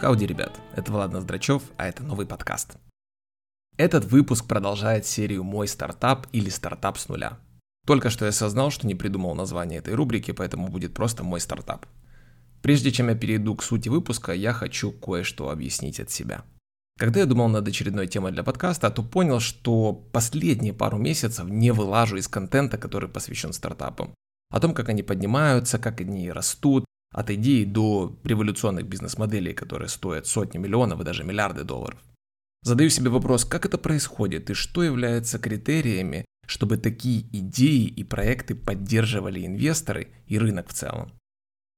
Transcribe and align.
Хауди, 0.00 0.24
ребят, 0.24 0.58
это 0.74 0.90
Влад 0.92 1.12
Ноздрачев, 1.12 1.62
а 1.76 1.86
это 1.86 2.02
новый 2.02 2.24
подкаст. 2.24 2.78
Этот 3.76 4.06
выпуск 4.06 4.46
продолжает 4.46 5.04
серию 5.04 5.44
«Мой 5.44 5.68
стартап» 5.68 6.26
или 6.32 6.48
«Стартап 6.48 6.96
с 6.96 7.10
нуля». 7.10 7.38
Только 7.86 8.08
что 8.08 8.24
я 8.24 8.30
осознал, 8.30 8.70
что 8.70 8.86
не 8.86 8.94
придумал 8.94 9.34
название 9.34 9.80
этой 9.80 9.92
рубрики, 9.92 10.30
поэтому 10.30 10.68
будет 10.68 10.94
просто 10.94 11.22
«Мой 11.22 11.38
стартап». 11.38 11.84
Прежде 12.62 12.92
чем 12.92 13.10
я 13.10 13.14
перейду 13.14 13.54
к 13.54 13.62
сути 13.62 13.90
выпуска, 13.90 14.32
я 14.32 14.54
хочу 14.54 14.90
кое-что 14.90 15.50
объяснить 15.50 16.00
от 16.00 16.10
себя. 16.10 16.44
Когда 16.98 17.20
я 17.20 17.26
думал 17.26 17.48
над 17.48 17.68
очередной 17.68 18.06
темой 18.06 18.32
для 18.32 18.42
подкаста, 18.42 18.90
то 18.90 19.02
понял, 19.02 19.38
что 19.38 19.92
последние 19.92 20.72
пару 20.72 20.96
месяцев 20.96 21.46
не 21.46 21.72
вылажу 21.72 22.16
из 22.16 22.26
контента, 22.26 22.78
который 22.78 23.10
посвящен 23.10 23.52
стартапам. 23.52 24.14
О 24.50 24.60
том, 24.60 24.72
как 24.72 24.88
они 24.88 25.02
поднимаются, 25.02 25.78
как 25.78 26.00
они 26.00 26.32
растут, 26.32 26.86
от 27.12 27.30
идеи 27.30 27.64
до 27.64 28.18
революционных 28.24 28.86
бизнес-моделей, 28.86 29.52
которые 29.52 29.88
стоят 29.88 30.26
сотни 30.26 30.58
миллионов 30.58 31.00
и 31.00 31.04
даже 31.04 31.24
миллиарды 31.24 31.64
долларов. 31.64 32.00
Задаю 32.62 32.90
себе 32.90 33.10
вопрос, 33.10 33.44
как 33.44 33.64
это 33.64 33.78
происходит 33.78 34.50
и 34.50 34.54
что 34.54 34.82
является 34.82 35.38
критериями, 35.38 36.24
чтобы 36.46 36.76
такие 36.76 37.22
идеи 37.32 37.86
и 37.86 38.04
проекты 38.04 38.54
поддерживали 38.54 39.46
инвесторы 39.46 40.08
и 40.26 40.38
рынок 40.38 40.68
в 40.68 40.74
целом. 40.74 41.12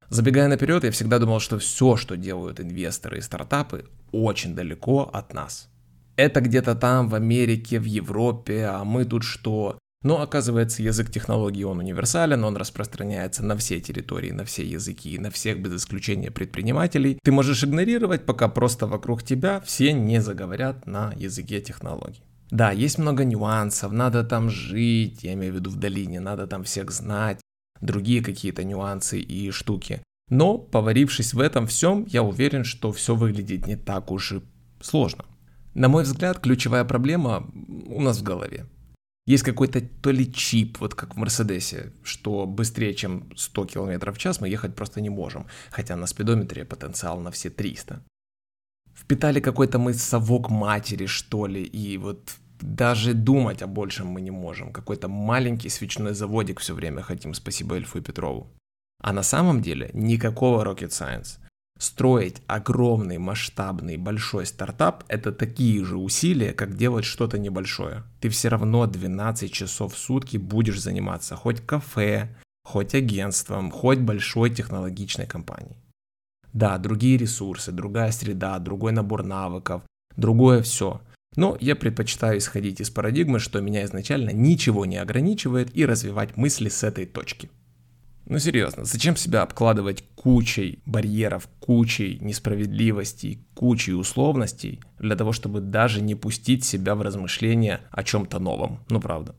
Забегая 0.08 0.48
наперед, 0.48 0.84
я 0.84 0.90
всегда 0.90 1.18
думал, 1.18 1.40
что 1.40 1.58
все, 1.58 1.96
что 1.96 2.16
делают 2.16 2.60
инвесторы 2.60 3.18
и 3.18 3.22
стартапы, 3.22 3.86
очень 4.10 4.54
далеко 4.54 5.08
от 5.12 5.32
нас. 5.32 5.70
Это 6.16 6.40
где-то 6.40 6.74
там, 6.74 7.08
в 7.08 7.14
Америке, 7.14 7.78
в 7.78 7.84
Европе, 7.84 8.66
а 8.66 8.84
мы 8.84 9.04
тут 9.04 9.24
что? 9.24 9.78
Но 10.02 10.20
оказывается, 10.20 10.82
язык 10.82 11.10
технологий, 11.10 11.64
он 11.64 11.78
универсален, 11.78 12.42
он 12.44 12.56
распространяется 12.56 13.44
на 13.44 13.56
все 13.56 13.80
территории, 13.80 14.32
на 14.32 14.44
все 14.44 14.64
языки, 14.64 15.18
на 15.18 15.30
всех 15.30 15.60
без 15.60 15.76
исключения 15.76 16.30
предпринимателей. 16.30 17.18
Ты 17.22 17.30
можешь 17.30 17.62
игнорировать, 17.62 18.26
пока 18.26 18.48
просто 18.48 18.86
вокруг 18.86 19.22
тебя 19.22 19.60
все 19.60 19.92
не 19.92 20.20
заговорят 20.20 20.86
на 20.86 21.12
языке 21.16 21.60
технологий. 21.60 22.22
Да, 22.50 22.70
есть 22.72 22.98
много 22.98 23.24
нюансов, 23.24 23.92
надо 23.92 24.24
там 24.24 24.50
жить, 24.50 25.22
я 25.22 25.34
имею 25.34 25.54
в 25.54 25.56
виду 25.56 25.70
в 25.70 25.76
долине, 25.76 26.20
надо 26.20 26.46
там 26.46 26.64
всех 26.64 26.90
знать, 26.90 27.40
другие 27.80 28.22
какие-то 28.22 28.64
нюансы 28.64 29.20
и 29.20 29.50
штуки. 29.50 30.02
Но, 30.28 30.58
поварившись 30.58 31.32
в 31.32 31.40
этом 31.40 31.66
всем, 31.66 32.06
я 32.08 32.22
уверен, 32.22 32.64
что 32.64 32.92
все 32.92 33.14
выглядит 33.14 33.66
не 33.66 33.76
так 33.76 34.10
уж 34.10 34.32
и 34.32 34.42
сложно. 34.80 35.24
На 35.74 35.88
мой 35.88 36.02
взгляд, 36.02 36.40
ключевая 36.40 36.84
проблема 36.84 37.50
у 37.86 38.00
нас 38.00 38.18
в 38.18 38.22
голове. 38.22 38.66
Есть 39.26 39.44
какой-то 39.44 39.80
то 39.80 40.10
ли 40.10 40.32
чип, 40.32 40.80
вот 40.80 40.94
как 40.94 41.14
в 41.14 41.18
Мерседесе, 41.18 41.92
что 42.02 42.46
быстрее, 42.46 42.94
чем 42.94 43.30
100 43.36 43.66
км 43.66 44.12
в 44.12 44.18
час 44.18 44.40
мы 44.40 44.48
ехать 44.48 44.74
просто 44.74 45.00
не 45.00 45.10
можем, 45.10 45.46
хотя 45.70 45.96
на 45.96 46.06
спидометре 46.06 46.64
потенциал 46.64 47.20
на 47.20 47.30
все 47.30 47.50
300. 47.50 48.02
Впитали 48.94 49.40
какой-то 49.40 49.78
мы 49.78 49.94
совок 49.94 50.50
матери, 50.50 51.06
что 51.06 51.46
ли, 51.46 51.62
и 51.62 51.98
вот 51.98 52.34
даже 52.60 53.14
думать 53.14 53.62
о 53.62 53.66
большем 53.66 54.08
мы 54.08 54.20
не 54.20 54.30
можем. 54.30 54.72
Какой-то 54.72 55.08
маленький 55.08 55.70
свечной 55.70 56.14
заводик 56.14 56.60
все 56.60 56.74
время 56.74 57.02
хотим, 57.02 57.34
спасибо 57.34 57.76
Эльфу 57.76 57.98
и 57.98 58.02
Петрову. 58.02 58.52
А 59.00 59.12
на 59.12 59.22
самом 59.22 59.62
деле 59.62 59.90
никакого 59.94 60.64
rocket 60.64 60.90
science. 60.90 61.38
Строить 61.82 62.36
огромный, 62.46 63.18
масштабный, 63.18 63.96
большой 63.96 64.46
стартап– 64.46 65.02
это 65.08 65.32
такие 65.32 65.84
же 65.84 65.96
усилия, 65.96 66.52
как 66.52 66.76
делать 66.76 67.04
что-то 67.04 67.38
небольшое. 67.38 68.04
Ты 68.20 68.28
все 68.28 68.50
равно 68.50 68.86
12 68.86 69.52
часов 69.52 69.94
в 69.94 69.98
сутки 69.98 70.36
будешь 70.36 70.80
заниматься 70.80 71.34
хоть 71.34 71.60
кафе, 71.60 72.28
хоть 72.62 72.94
агентством, 72.94 73.72
хоть 73.72 73.98
большой 73.98 74.50
технологичной 74.50 75.26
компанией. 75.26 75.82
Да, 76.52 76.78
другие 76.78 77.16
ресурсы, 77.16 77.72
другая 77.72 78.12
среда, 78.12 78.60
другой 78.60 78.92
набор 78.92 79.24
навыков, 79.24 79.82
другое 80.14 80.62
все. 80.62 81.00
Но 81.34 81.56
я 81.60 81.74
предпочитаю 81.74 82.38
исходить 82.38 82.80
из 82.80 82.90
парадигмы, 82.90 83.40
что 83.40 83.60
меня 83.60 83.82
изначально 83.82 84.30
ничего 84.30 84.86
не 84.86 84.98
ограничивает 84.98 85.76
и 85.76 85.84
развивать 85.84 86.36
мысли 86.36 86.68
с 86.68 86.84
этой 86.84 87.06
точки. 87.06 87.50
Ну 88.24 88.38
серьезно, 88.38 88.84
зачем 88.84 89.16
себя 89.16 89.42
обкладывать 89.42 90.04
кучей 90.14 90.80
барьеров, 90.86 91.48
кучей 91.58 92.18
несправедливостей, 92.20 93.44
кучей 93.54 93.94
условностей 93.94 94.80
для 94.98 95.16
того, 95.16 95.32
чтобы 95.32 95.60
даже 95.60 96.00
не 96.00 96.14
пустить 96.14 96.64
себя 96.64 96.94
в 96.94 97.02
размышления 97.02 97.80
о 97.90 98.04
чем-то 98.04 98.38
новом? 98.38 98.80
Ну 98.88 99.00
правда. 99.00 99.34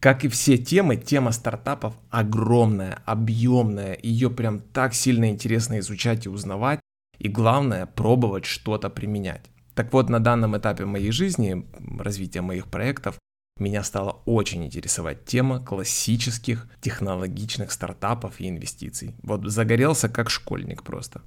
Как 0.00 0.24
и 0.24 0.28
все 0.28 0.56
темы, 0.58 0.96
тема 0.96 1.32
стартапов 1.32 1.94
огромная, 2.08 3.02
объемная, 3.04 3.98
ее 4.00 4.30
прям 4.30 4.60
так 4.60 4.94
сильно 4.94 5.28
интересно 5.28 5.80
изучать 5.80 6.26
и 6.26 6.28
узнавать, 6.28 6.78
и 7.18 7.28
главное 7.28 7.86
пробовать 7.86 8.44
что-то 8.44 8.90
применять. 8.90 9.46
Так 9.74 9.92
вот, 9.92 10.08
на 10.08 10.20
данном 10.20 10.56
этапе 10.56 10.84
моей 10.84 11.10
жизни, 11.10 11.66
развития 11.98 12.42
моих 12.42 12.68
проектов, 12.68 13.18
меня 13.60 13.82
стала 13.82 14.22
очень 14.24 14.64
интересовать 14.64 15.24
тема 15.24 15.60
классических 15.64 16.68
технологичных 16.80 17.72
стартапов 17.72 18.40
и 18.40 18.48
инвестиций. 18.48 19.14
Вот 19.22 19.44
загорелся 19.46 20.08
как 20.08 20.30
школьник 20.30 20.82
просто. 20.82 21.22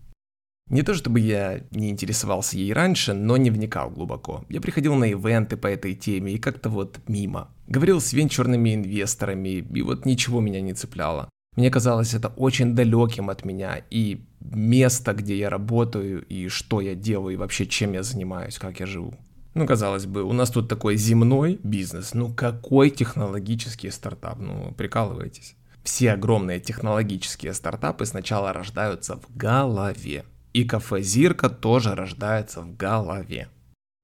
Не 0.70 0.84
то 0.84 0.94
чтобы 0.94 1.20
я 1.20 1.62
не 1.72 1.90
интересовался 1.90 2.58
ей 2.58 2.72
раньше, 2.72 3.14
но 3.14 3.36
не 3.36 3.52
вникал 3.52 3.90
глубоко. 3.90 4.46
Я 4.48 4.62
приходил 4.62 4.96
на 4.96 5.04
ивенты 5.04 5.58
по 5.58 5.68
этой 5.68 5.96
теме 5.96 6.34
и 6.34 6.40
как-то 6.40 6.70
вот 6.70 7.00
мимо. 7.08 7.50
Говорил 7.68 8.00
с 8.00 8.14
венчурными 8.14 8.76
инвесторами, 8.76 9.50
и 9.74 9.82
вот 9.82 10.06
ничего 10.06 10.40
меня 10.40 10.62
не 10.62 10.74
цепляло. 10.74 11.30
Мне 11.58 11.70
казалось 11.70 12.14
это 12.14 12.30
очень 12.30 12.74
далеким 12.74 13.30
от 13.30 13.44
меня, 13.44 13.82
и 13.90 14.22
место, 14.40 15.14
где 15.14 15.38
я 15.38 15.50
работаю, 15.50 16.24
и 16.26 16.48
что 16.48 16.80
я 16.80 16.96
делаю, 16.96 17.34
и 17.34 17.38
вообще 17.38 17.66
чем 17.66 17.92
я 17.92 18.04
занимаюсь, 18.04 18.58
как 18.58 18.80
я 18.80 18.86
живу. 18.86 19.14
Ну, 19.54 19.68
казалось 19.68 20.06
бы, 20.06 20.24
у 20.24 20.34
нас 20.34 20.50
тут 20.50 20.70
такой 20.70 20.96
земной 20.96 21.60
бизнес, 21.64 22.14
ну 22.14 22.34
какой 22.34 22.90
технологический 22.90 23.92
стартап, 23.92 24.40
ну 24.40 24.74
прикалываетесь. 24.74 25.56
Все 25.84 26.12
огромные 26.12 26.60
технологические 26.60 27.54
стартапы 27.54 28.06
сначала 28.06 28.54
рождаются 28.54 29.18
в 29.18 29.36
голове. 29.36 30.26
И 30.54 30.64
кафе 30.64 31.02
Зирка 31.02 31.50
тоже 31.50 31.96
рождается 31.96 32.62
в 32.62 32.76
голове. 32.78 33.50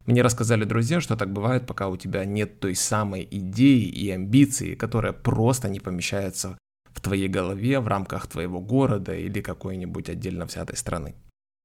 Мне 0.06 0.22
рассказали 0.22 0.64
друзья, 0.64 1.02
что 1.02 1.18
так 1.18 1.32
бывает, 1.32 1.68
пока 1.68 1.90
у 1.90 1.98
тебя 1.98 2.26
нет 2.26 2.60
той 2.60 2.76
самой 2.76 3.28
идеи 3.30 3.84
и 3.84 4.10
амбиции, 4.10 4.76
которая 4.76 5.12
просто 5.12 5.70
не 5.70 5.82
помещается 5.82 6.58
в 6.94 7.02
твоей 7.02 7.28
голове 7.28 7.80
в 7.80 7.88
рамках 7.88 8.28
твоего 8.28 8.62
города 8.62 9.14
или 9.14 9.42
какой-нибудь 9.42 10.10
отдельно 10.10 10.46
взятой 10.46 10.78
страны. 10.78 11.16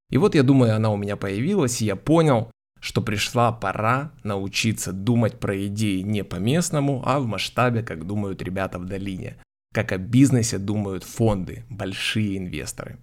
И 0.09 0.17
вот 0.17 0.35
я 0.35 0.43
думаю, 0.43 0.75
она 0.75 0.91
у 0.91 0.97
меня 0.97 1.15
появилась, 1.15 1.81
и 1.81 1.85
я 1.85 1.95
понял, 1.95 2.51
что 2.83 3.01
пришла 3.01 3.53
пора 3.53 4.11
научиться 4.23 4.91
думать 4.91 5.39
про 5.39 5.67
идеи 5.67 6.01
не 6.01 6.21
по-местному, 6.25 7.01
а 7.05 7.21
в 7.21 7.25
масштабе, 7.25 7.81
как 7.81 8.05
думают 8.05 8.41
ребята 8.41 8.77
в 8.77 8.83
долине. 8.83 9.37
Как 9.73 9.93
о 9.93 9.97
бизнесе 9.97 10.57
думают 10.57 11.05
фонды, 11.05 11.63
большие 11.69 12.37
инвесторы. 12.37 12.97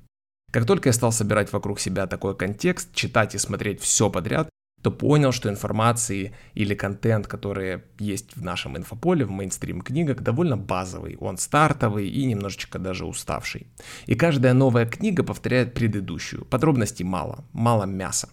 Как 0.53 0.67
только 0.67 0.91
я 0.91 0.93
стал 0.93 1.13
собирать 1.13 1.51
вокруг 1.51 1.81
себя 1.81 2.07
такой 2.07 2.37
контекст, 2.37 2.95
читать 2.95 3.35
и 3.35 3.39
смотреть 3.39 3.81
все 3.81 4.11
подряд, 4.11 4.51
то 4.83 4.91
понял, 4.91 5.33
что 5.33 5.49
информации 5.49 6.35
или 6.53 6.75
контент, 6.75 7.27
которые 7.27 7.85
есть 7.99 8.37
в 8.37 8.43
нашем 8.43 8.77
инфополе, 8.77 9.25
в 9.25 9.31
мейнстрим 9.31 9.81
книгах, 9.81 10.21
довольно 10.21 10.59
базовый. 10.59 11.17
Он 11.21 11.39
стартовый 11.39 12.07
и 12.07 12.27
немножечко 12.27 12.79
даже 12.79 13.07
уставший. 13.07 13.67
И 14.05 14.15
каждая 14.15 14.53
новая 14.53 14.85
книга 14.85 15.23
повторяет 15.23 15.73
предыдущую. 15.73 16.45
Подробностей 16.45 17.07
мало, 17.07 17.47
мало 17.53 17.85
мяса. 17.85 18.29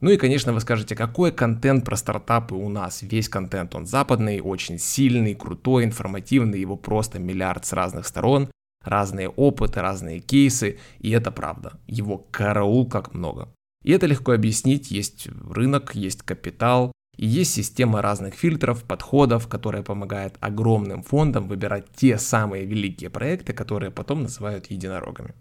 Ну 0.00 0.10
и, 0.10 0.16
конечно, 0.16 0.52
вы 0.52 0.60
скажете, 0.60 0.96
какой 0.96 1.30
контент 1.30 1.84
про 1.84 1.96
стартапы 1.96 2.54
у 2.54 2.68
нас? 2.70 3.02
Весь 3.02 3.28
контент, 3.28 3.74
он 3.74 3.86
западный, 3.86 4.40
очень 4.40 4.78
сильный, 4.78 5.34
крутой, 5.34 5.84
информативный, 5.84 6.58
его 6.58 6.76
просто 6.76 7.18
миллиард 7.18 7.66
с 7.66 7.74
разных 7.74 8.06
сторон, 8.06 8.50
разные 8.82 9.28
опыты, 9.28 9.82
разные 9.82 10.20
кейсы, 10.20 10.78
и 11.00 11.10
это 11.10 11.30
правда. 11.30 11.78
Его 11.86 12.16
караул 12.30 12.88
как 12.88 13.12
много. 13.12 13.52
И 13.84 13.92
это 13.92 14.06
легко 14.06 14.32
объяснить, 14.32 14.90
есть 14.90 15.28
рынок, 15.50 15.94
есть 15.94 16.22
капитал, 16.22 16.92
и 17.16 17.26
есть 17.26 17.52
система 17.52 18.00
разных 18.00 18.34
фильтров, 18.34 18.84
подходов, 18.84 19.48
которая 19.48 19.82
помогает 19.82 20.36
огромным 20.40 21.02
фондам 21.02 21.48
выбирать 21.48 21.86
те 21.94 22.16
самые 22.16 22.64
великие 22.64 23.10
проекты, 23.10 23.52
которые 23.52 23.90
потом 23.90 24.22
называют 24.22 24.70
единорогами. 24.70 25.34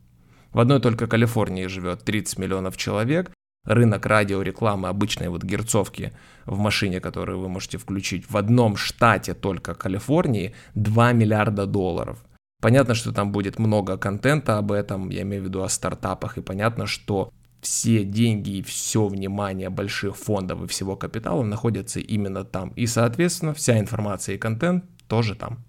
В 0.51 0.59
одной 0.59 0.81
только 0.81 1.07
Калифорнии 1.07 1.67
живет 1.67 2.03
30 2.03 2.39
миллионов 2.39 2.75
человек, 2.75 3.31
рынок 3.65 4.06
радиорекламы 4.06 4.88
обычной 4.88 5.29
вот 5.29 5.44
герцовки 5.44 6.13
в 6.45 6.57
машине, 6.57 7.00
которую 7.00 7.39
вы 7.39 7.50
можете 7.50 7.77
включить, 7.77 8.29
в 8.29 8.38
одном 8.38 8.75
штате 8.75 9.33
только 9.33 9.73
Калифорнии 9.75 10.53
2 10.75 11.13
миллиарда 11.13 11.65
долларов. 11.65 12.23
Понятно, 12.61 12.94
что 12.94 13.13
там 13.13 13.31
будет 13.31 13.57
много 13.57 13.97
контента 13.97 14.57
об 14.57 14.71
этом, 14.71 15.09
я 15.09 15.21
имею 15.21 15.44
в 15.44 15.45
виду 15.45 15.63
о 15.63 15.69
стартапах, 15.69 16.38
и 16.38 16.41
понятно, 16.41 16.88
что 16.88 17.31
все 17.61 18.03
деньги 18.03 18.57
и 18.57 18.61
все 18.61 19.07
внимание 19.07 19.69
больших 19.69 20.15
фондов 20.15 20.63
и 20.63 20.67
всего 20.67 20.95
капитала 20.95 21.44
находятся 21.44 22.00
именно 22.00 22.44
там. 22.44 22.69
И, 22.69 22.88
соответственно, 22.88 23.53
вся 23.53 23.79
информация 23.79 24.35
и 24.35 24.38
контент 24.38 24.85
тоже 25.07 25.35
там. 25.35 25.65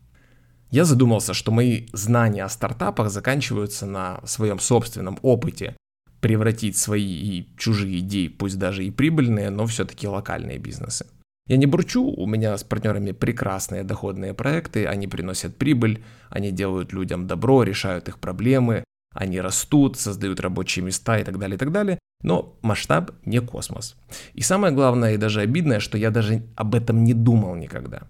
Я 0.70 0.84
задумался, 0.84 1.34
что 1.34 1.50
мои 1.50 1.88
знания 1.92 2.44
о 2.44 2.48
стартапах 2.48 3.10
заканчиваются 3.10 3.86
на 3.86 4.20
своем 4.24 4.60
собственном 4.60 5.18
опыте 5.22 5.76
превратить 6.20 6.76
свои 6.76 7.04
и 7.04 7.48
чужие 7.56 8.00
идеи, 8.00 8.28
пусть 8.28 8.58
даже 8.58 8.84
и 8.84 8.90
прибыльные, 8.90 9.50
но 9.50 9.66
все-таки 9.66 10.06
локальные 10.06 10.58
бизнесы. 10.58 11.06
Я 11.46 11.56
не 11.56 11.66
бурчу, 11.66 12.04
у 12.04 12.26
меня 12.26 12.56
с 12.56 12.62
партнерами 12.62 13.12
прекрасные 13.12 13.82
доходные 13.82 14.34
проекты, 14.34 14.86
они 14.86 15.08
приносят 15.08 15.56
прибыль, 15.56 16.04
они 16.28 16.52
делают 16.52 16.92
людям 16.92 17.26
добро, 17.26 17.64
решают 17.64 18.08
их 18.08 18.18
проблемы, 18.18 18.84
они 19.12 19.40
растут, 19.40 19.98
создают 19.98 20.40
рабочие 20.40 20.84
места 20.84 21.18
и 21.18 21.24
так 21.24 21.38
далее, 21.38 21.56
и 21.56 21.58
так 21.58 21.72
далее. 21.72 21.98
Но 22.22 22.56
масштаб 22.62 23.12
не 23.24 23.40
космос. 23.40 23.96
И 24.34 24.42
самое 24.42 24.72
главное 24.72 25.14
и 25.14 25.16
даже 25.16 25.40
обидное, 25.40 25.80
что 25.80 25.98
я 25.98 26.10
даже 26.10 26.42
об 26.54 26.74
этом 26.74 27.02
не 27.02 27.14
думал 27.14 27.56
никогда. 27.56 28.02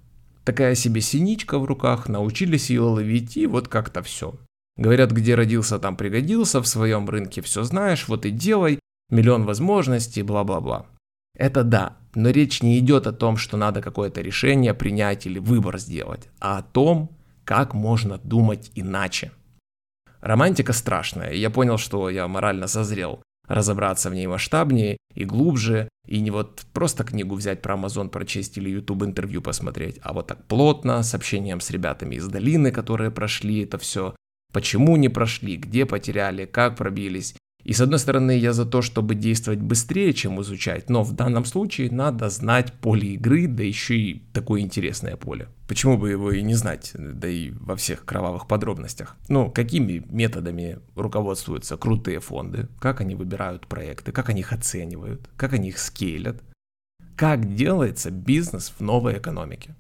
Такая 0.45 0.75
себе 0.75 1.01
синичка 1.01 1.59
в 1.59 1.65
руках, 1.65 2.09
научились 2.09 2.71
ее 2.71 2.83
ловить 2.83 3.37
и 3.37 3.47
вот 3.47 3.69
как-то 3.69 4.03
все. 4.03 4.35
Говорят, 4.77 5.11
где 5.11 5.35
родился, 5.35 5.79
там 5.79 5.97
пригодился, 5.97 6.63
в 6.63 6.67
своем 6.67 7.09
рынке 7.09 7.43
все 7.43 7.63
знаешь, 7.65 8.09
вот 8.09 8.25
и 8.25 8.31
делай, 8.31 8.79
миллион 9.11 9.45
возможностей, 9.45 10.23
бла-бла-бла. 10.23 10.87
Это 11.37 11.65
да, 11.65 11.97
но 12.15 12.31
речь 12.31 12.63
не 12.63 12.79
идет 12.79 13.07
о 13.07 13.13
том, 13.13 13.37
что 13.37 13.57
надо 13.57 13.83
какое-то 13.83 14.21
решение 14.21 14.75
принять 14.75 15.27
или 15.27 15.39
выбор 15.39 15.79
сделать, 15.79 16.29
а 16.41 16.59
о 16.59 16.63
том, 16.63 17.17
как 17.45 17.75
можно 17.75 18.19
думать 18.19 18.71
иначе. 18.75 19.33
Романтика 20.21 20.73
страшная, 20.73 21.31
и 21.31 21.39
я 21.39 21.51
понял, 21.51 21.79
что 21.79 22.11
я 22.11 22.29
морально 22.29 22.67
созрел 22.67 23.23
разобраться 23.49 24.11
в 24.11 24.15
ней 24.15 24.29
масштабнее 24.29 24.97
и 25.15 25.25
глубже, 25.25 25.89
и 26.07 26.21
не 26.21 26.31
вот 26.31 26.63
просто 26.73 27.03
книгу 27.03 27.35
взять 27.35 27.63
про 27.63 27.75
Amazon 27.75 28.09
прочесть 28.09 28.57
или 28.57 28.71
YouTube 28.71 29.03
интервью 29.03 29.43
посмотреть, 29.43 29.99
а 30.03 30.13
вот 30.13 30.29
так 30.29 30.47
плотно, 30.47 31.03
с 31.03 31.15
общением 31.15 31.61
с 31.61 31.71
ребятами 31.71 32.15
из 32.15 32.29
долины, 32.29 32.71
которые 32.71 33.11
прошли 33.11 33.65
это 33.65 33.79
все, 33.79 34.15
почему 34.52 34.97
не 34.97 35.08
прошли, 35.08 35.56
где 35.56 35.87
потеряли, 35.87 36.47
как 36.47 36.76
пробились, 36.76 37.35
и 37.62 37.73
с 37.73 37.81
одной 37.81 37.99
стороны, 37.99 38.38
я 38.38 38.52
за 38.52 38.64
то, 38.64 38.81
чтобы 38.81 39.14
действовать 39.14 39.61
быстрее, 39.61 40.14
чем 40.14 40.41
изучать, 40.41 40.88
но 40.88 41.02
в 41.02 41.12
данном 41.12 41.44
случае 41.44 41.91
надо 41.91 42.31
знать 42.31 42.73
поле 42.73 43.14
игры, 43.14 43.47
да 43.47 43.62
еще 43.62 43.97
и 43.97 44.23
такое 44.32 44.62
интересное 44.62 45.17
поле. 45.17 45.49
Почему 45.69 45.99
бы 45.99 46.11
его 46.11 46.32
и 46.32 46.43
не 46.43 46.55
знать, 46.55 46.93
да 46.94 47.29
и 47.29 47.50
во 47.50 47.76
всех 47.76 48.05
кровавых 48.05 48.49
подробностях. 48.49 49.17
Ну, 49.29 49.50
какими 49.50 50.02
методами 50.08 50.79
руководствуются 50.97 51.76
крутые 51.76 52.20
фонды, 52.20 52.69
как 52.79 53.00
они 53.00 53.14
выбирают 53.14 53.67
проекты, 53.67 54.11
как 54.11 54.31
они 54.31 54.41
их 54.41 54.52
оценивают, 54.52 55.29
как 55.37 55.52
они 55.52 55.69
их 55.69 55.79
скейлят, 55.79 56.43
как 57.14 57.55
делается 57.55 58.11
бизнес 58.11 58.73
в 58.79 58.81
новой 58.81 59.19
экономике. 59.19 59.75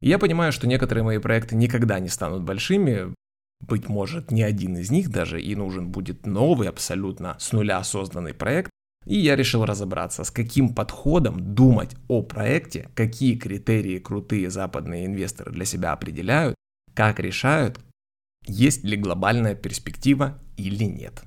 я 0.00 0.18
понимаю, 0.18 0.52
что 0.52 0.66
некоторые 0.66 1.04
мои 1.04 1.18
проекты 1.18 1.54
никогда 1.54 2.00
не 2.00 2.08
станут 2.08 2.42
большими, 2.42 3.14
быть 3.60 3.88
может, 3.88 4.30
ни 4.30 4.42
один 4.42 4.76
из 4.76 4.90
них 4.90 5.10
даже 5.10 5.40
и 5.40 5.54
нужен 5.54 5.88
будет 5.88 6.26
новый, 6.26 6.68
абсолютно 6.68 7.36
с 7.38 7.52
нуля 7.52 7.82
созданный 7.84 8.34
проект. 8.34 8.70
И 9.06 9.16
я 9.16 9.34
решил 9.34 9.64
разобраться, 9.64 10.24
с 10.24 10.30
каким 10.30 10.74
подходом 10.74 11.54
думать 11.54 11.96
о 12.08 12.22
проекте, 12.22 12.90
какие 12.94 13.36
критерии 13.36 13.98
крутые 13.98 14.50
западные 14.50 15.06
инвесторы 15.06 15.52
для 15.52 15.64
себя 15.64 15.92
определяют, 15.92 16.54
как 16.94 17.18
решают, 17.18 17.80
есть 18.46 18.84
ли 18.84 18.96
глобальная 18.96 19.54
перспектива 19.54 20.38
или 20.56 20.84
нет. 20.84 21.22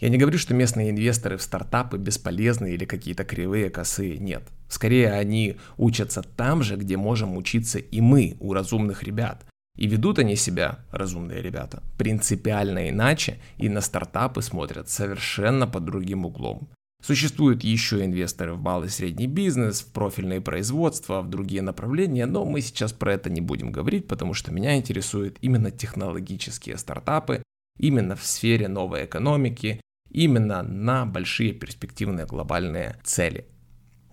Я 0.00 0.08
не 0.08 0.18
говорю, 0.18 0.38
что 0.38 0.52
местные 0.54 0.90
инвесторы 0.90 1.38
в 1.38 1.42
стартапы 1.42 1.96
бесполезны 1.96 2.74
или 2.74 2.84
какие-то 2.84 3.24
кривые, 3.24 3.70
косые, 3.70 4.18
нет. 4.18 4.42
Скорее, 4.68 5.12
они 5.12 5.56
учатся 5.78 6.22
там 6.22 6.62
же, 6.62 6.76
где 6.76 6.96
можем 6.96 7.36
учиться 7.36 7.78
и 7.78 8.00
мы, 8.00 8.36
у 8.40 8.52
разумных 8.52 9.02
ребят. 9.02 9.46
И 9.76 9.86
ведут 9.86 10.18
они 10.18 10.36
себя, 10.36 10.78
разумные 10.92 11.42
ребята, 11.42 11.82
принципиально 11.98 12.88
иначе 12.90 13.38
и 13.58 13.68
на 13.68 13.80
стартапы 13.80 14.40
смотрят 14.40 14.88
совершенно 14.88 15.66
под 15.66 15.84
другим 15.84 16.24
углом. 16.24 16.68
Существуют 17.02 17.64
еще 17.64 18.02
инвесторы 18.02 18.54
в 18.54 18.62
малый 18.62 18.86
и 18.86 18.90
средний 18.90 19.26
бизнес, 19.26 19.82
в 19.82 19.92
профильные 19.92 20.40
производства, 20.40 21.20
в 21.20 21.28
другие 21.28 21.60
направления, 21.60 22.24
но 22.24 22.46
мы 22.46 22.62
сейчас 22.62 22.94
про 22.94 23.12
это 23.12 23.28
не 23.28 23.42
будем 23.42 23.72
говорить, 23.72 24.08
потому 24.08 24.32
что 24.32 24.52
меня 24.52 24.76
интересуют 24.76 25.36
именно 25.42 25.70
технологические 25.70 26.78
стартапы, 26.78 27.42
именно 27.78 28.16
в 28.16 28.24
сфере 28.24 28.68
новой 28.68 29.04
экономики, 29.04 29.82
именно 30.10 30.62
на 30.62 31.04
большие 31.04 31.52
перспективные 31.52 32.24
глобальные 32.24 32.96
цели. 33.02 33.48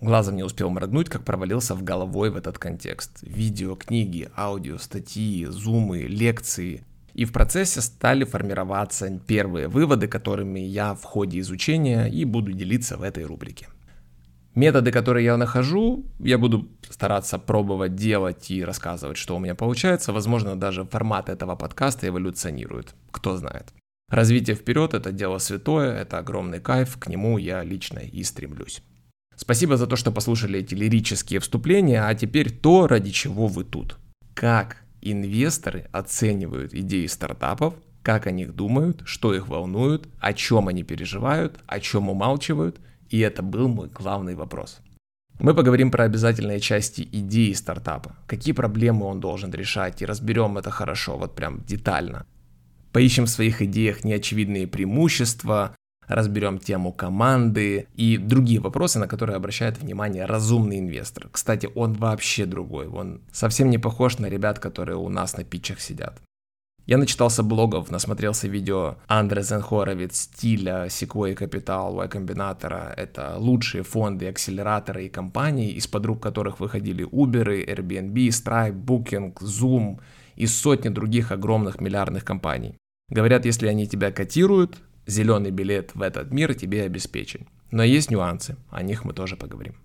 Глазом 0.02 0.36
не 0.36 0.42
успел 0.44 0.72
моргнуть, 0.72 1.10
как 1.10 1.24
провалился 1.24 1.76
в 1.76 1.84
головой 1.84 2.32
в 2.32 2.36
этот 2.36 2.58
контекст. 2.58 3.20
Видео, 3.22 3.76
книги, 3.76 4.30
аудио, 4.36 4.80
статьи, 4.80 5.46
зумы, 5.46 6.00
лекции. 6.00 6.84
И 7.14 7.24
в 7.24 7.32
процессе 7.32 7.82
стали 7.82 8.24
формироваться 8.24 9.20
первые 9.28 9.68
выводы, 9.68 10.08
которыми 10.08 10.60
я 10.60 10.96
в 10.96 11.04
ходе 11.04 11.40
изучения 11.42 12.08
и 12.08 12.26
буду 12.26 12.52
делиться 12.52 12.98
в 12.98 13.04
этой 13.04 13.26
рубрике. 13.26 13.68
Методы, 14.56 14.92
которые 14.92 15.26
я 15.26 15.38
нахожу, 15.38 16.04
я 16.18 16.40
буду 16.40 16.68
стараться 16.90 17.38
пробовать 17.38 17.96
делать 17.96 18.50
и 18.50 18.66
рассказывать, 18.66 19.18
что 19.18 19.36
у 19.36 19.40
меня 19.40 19.54
получается. 19.54 20.14
Возможно, 20.14 20.60
даже 20.60 20.84
формат 20.84 21.30
этого 21.30 21.56
подкаста 21.56 22.08
эволюционирует. 22.08 22.96
Кто 23.12 23.38
знает. 23.38 23.72
Развитие 24.10 24.56
вперед– 24.56 24.94
это 24.96 25.12
дело 25.12 25.38
святое, 25.38 25.94
это 25.94 26.18
огромный 26.18 26.60
кайф, 26.60 26.98
к 26.98 27.08
нему 27.08 27.38
я 27.38 27.64
лично 27.64 28.00
и 28.00 28.24
стремлюсь. 28.24 28.82
Спасибо 29.42 29.76
за 29.76 29.88
то, 29.88 29.96
что 29.96 30.12
послушали 30.12 30.60
эти 30.60 30.76
лирические 30.76 31.40
вступления, 31.40 32.06
а 32.06 32.14
теперь 32.14 32.52
то, 32.52 32.86
ради 32.86 33.10
чего 33.10 33.48
вы 33.48 33.64
тут. 33.64 33.98
Как 34.36 34.78
инвесторы 35.02 35.88
оценивают 35.92 36.76
идеи 36.76 37.08
стартапов, 37.08 37.74
как 38.04 38.28
о 38.28 38.32
них 38.32 38.54
думают, 38.54 39.02
что 39.06 39.34
их 39.34 39.48
волнует, 39.48 40.08
о 40.20 40.34
чем 40.34 40.68
они 40.68 40.84
переживают, 40.84 41.58
о 41.66 41.80
чем 41.80 42.08
умалчивают, 42.12 42.80
и 43.10 43.18
это 43.20 43.42
был 43.42 43.68
мой 43.68 43.90
главный 43.90 44.36
вопрос. 44.36 44.80
Мы 45.40 45.56
поговорим 45.56 45.90
про 45.90 46.04
обязательные 46.04 46.60
части 46.60 47.02
идеи 47.12 47.54
стартапа, 47.54 48.16
какие 48.28 48.54
проблемы 48.54 49.08
он 49.08 49.20
должен 49.20 49.50
решать, 49.50 50.04
и 50.04 50.06
разберем 50.06 50.60
это 50.60 50.70
хорошо, 50.70 51.18
вот 51.18 51.34
прям 51.34 51.64
детально. 51.66 52.28
Поищем 52.92 53.26
в 53.26 53.30
своих 53.30 53.64
идеях 53.64 54.04
неочевидные 54.04 54.68
преимущества, 54.68 55.76
разберем 56.08 56.58
тему 56.58 56.92
команды 56.92 57.88
и 57.96 58.18
другие 58.18 58.60
вопросы, 58.60 59.00
на 59.00 59.08
которые 59.08 59.36
обращает 59.36 59.80
внимание 59.80 60.26
разумный 60.26 60.80
инвестор. 60.80 61.30
Кстати, 61.32 61.70
он 61.76 61.94
вообще 61.94 62.46
другой, 62.46 62.88
он 62.88 63.22
совсем 63.32 63.70
не 63.70 63.78
похож 63.78 64.20
на 64.20 64.28
ребят, 64.28 64.60
которые 64.60 64.98
у 64.98 65.10
нас 65.10 65.38
на 65.38 65.44
питчах 65.44 65.80
сидят. 65.80 66.22
Я 66.88 66.98
начитался 66.98 67.44
блогов, 67.44 67.92
насмотрелся 67.92 68.48
видео 68.48 68.98
Андре 69.08 69.44
Зенхоровец, 69.44 70.22
Стиля, 70.22 70.88
Sequoia 70.88 71.38
Capital, 71.38 71.96
Y 71.96 72.08
Combinator. 72.08 72.94
Это 72.98 73.36
лучшие 73.38 73.84
фонды, 73.84 74.28
акселераторы 74.28 75.06
и 75.06 75.10
компании, 75.10 75.72
из-под 75.74 76.06
рук 76.06 76.24
которых 76.24 76.60
выходили 76.60 77.06
Uber, 77.06 77.66
Airbnb, 77.66 78.28
Stripe, 78.30 78.84
Booking, 78.84 79.34
Zoom 79.36 80.00
и 80.36 80.48
сотни 80.48 80.90
других 80.90 81.32
огромных 81.32 81.80
миллиардных 81.80 82.26
компаний. 82.26 82.76
Говорят, 83.10 83.46
если 83.46 83.68
они 83.68 83.88
тебя 83.88 84.12
котируют, 84.12 84.78
зеленый 85.08 85.52
билет 85.52 85.96
в 85.96 86.02
этот 86.02 86.32
мир 86.32 86.54
тебе 86.54 86.84
обеспечен. 86.84 87.48
Но 87.72 87.84
есть 87.84 88.12
нюансы, 88.12 88.58
о 88.70 88.84
них 88.84 89.06
мы 89.06 89.14
тоже 89.14 89.36
поговорим. 89.36 89.76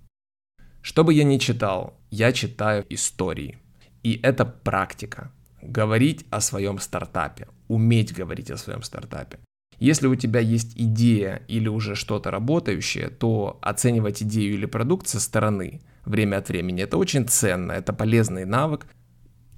Что 0.83 1.05
бы 1.05 1.15
я 1.15 1.25
ни 1.25 1.39
читал, 1.39 1.99
я 2.11 2.33
читаю 2.33 2.85
истории. 2.89 3.59
И 4.03 4.21
это 4.23 4.45
практика. 4.45 5.33
Говорить 5.63 6.27
о 6.31 6.41
своем 6.41 6.79
стартапе, 6.79 7.49
уметь 7.67 8.15
говорить 8.15 8.51
о 8.51 8.57
своем 8.57 8.83
стартапе. 8.83 9.39
Если 9.79 10.07
у 10.07 10.15
тебя 10.15 10.41
есть 10.41 10.73
идея 10.77 11.43
или 11.49 11.69
уже 11.69 11.97
что-то 11.97 12.31
работающее, 12.31 13.09
то 13.09 13.59
оценивать 13.63 14.23
идею 14.23 14.55
или 14.55 14.67
продукт 14.67 15.09
со 15.09 15.21
стороны 15.21 15.81
время 16.05 16.39
от 16.39 16.49
времени 16.49 16.83
это 16.83 16.97
очень 16.97 17.27
ценно, 17.27 17.73
это 17.73 17.93
полезный 17.93 18.45
навык. 18.45 18.87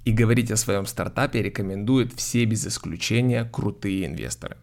И 0.05 0.11
говорить 0.11 0.49
о 0.51 0.57
своем 0.57 0.85
стартапе 0.85 1.43
рекомендуют 1.43 2.13
все 2.13 2.45
без 2.45 2.65
исключения 2.65 3.45
крутые 3.45 4.07
инвесторы. 4.07 4.57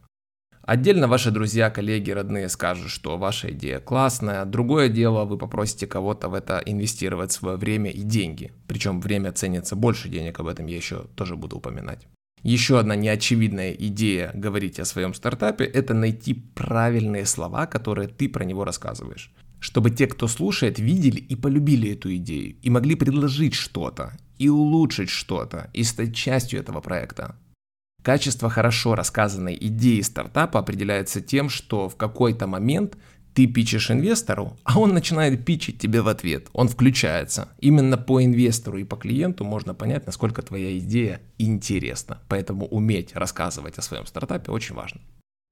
Отдельно 0.66 1.06
ваши 1.06 1.30
друзья, 1.30 1.70
коллеги, 1.70 2.10
родные 2.10 2.48
скажут, 2.48 2.90
что 2.90 3.16
ваша 3.16 3.52
идея 3.52 3.78
классная. 3.78 4.44
Другое 4.44 4.88
дело, 4.88 5.24
вы 5.24 5.38
попросите 5.38 5.86
кого-то 5.86 6.28
в 6.28 6.34
это 6.34 6.60
инвестировать 6.66 7.30
свое 7.30 7.56
время 7.56 7.92
и 7.92 8.02
деньги. 8.02 8.52
Причем 8.66 9.00
время 9.00 9.30
ценится 9.30 9.76
больше 9.76 10.08
денег, 10.08 10.40
об 10.40 10.48
этом 10.48 10.66
я 10.66 10.74
еще 10.74 11.04
тоже 11.14 11.36
буду 11.36 11.58
упоминать. 11.58 12.08
Еще 12.42 12.80
одна 12.80 12.96
неочевидная 12.96 13.74
идея 13.74 14.32
говорить 14.34 14.80
о 14.80 14.84
своем 14.84 15.14
стартапе– 15.14 15.64
это 15.74 15.94
найти 15.94 16.34
правильные 16.34 17.26
слова, 17.26 17.66
которые 17.66 18.08
ты 18.08 18.28
про 18.28 18.44
него 18.44 18.64
рассказываешь. 18.64 19.32
Чтобы 19.60 19.90
те, 19.90 20.08
кто 20.08 20.26
слушает, 20.26 20.80
видели 20.80 21.20
и 21.20 21.36
полюбили 21.36 21.92
эту 21.92 22.12
идею, 22.16 22.56
и 22.60 22.70
могли 22.70 22.96
предложить 22.96 23.54
что-то, 23.54 24.16
и 24.36 24.48
улучшить 24.48 25.10
что-то, 25.10 25.70
и 25.72 25.84
стать 25.84 26.16
частью 26.16 26.58
этого 26.58 26.80
проекта. 26.80 27.36
Качество 28.06 28.48
хорошо 28.48 28.94
рассказанной 28.94 29.58
идеи 29.60 30.00
стартапа 30.00 30.60
определяется 30.60 31.20
тем, 31.20 31.48
что 31.48 31.88
в 31.88 31.96
какой-то 31.96 32.46
момент 32.46 32.96
ты 33.34 33.48
пичешь 33.48 33.90
инвестору, 33.90 34.56
а 34.62 34.78
он 34.78 34.94
начинает 34.94 35.44
пичить 35.44 35.80
тебе 35.80 36.02
в 36.02 36.06
ответ. 36.06 36.46
Он 36.52 36.68
включается. 36.68 37.48
Именно 37.58 37.98
по 37.98 38.24
инвестору 38.24 38.78
и 38.78 38.84
по 38.84 38.94
клиенту 38.94 39.42
можно 39.44 39.74
понять, 39.74 40.06
насколько 40.06 40.42
твоя 40.42 40.78
идея 40.78 41.20
интересна. 41.36 42.20
Поэтому 42.28 42.66
уметь 42.66 43.12
рассказывать 43.16 43.76
о 43.76 43.82
своем 43.82 44.06
стартапе 44.06 44.52
очень 44.52 44.76
важно. 44.76 45.00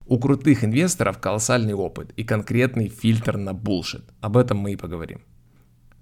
У 0.06 0.20
крутых 0.20 0.62
инвесторов 0.62 1.18
колоссальный 1.18 1.74
опыт 1.74 2.12
и 2.14 2.22
конкретный 2.22 2.86
фильтр 2.86 3.36
на 3.36 3.52
булшит. 3.52 4.04
Об 4.20 4.36
этом 4.36 4.58
мы 4.58 4.74
и 4.74 4.76
поговорим. 4.76 5.22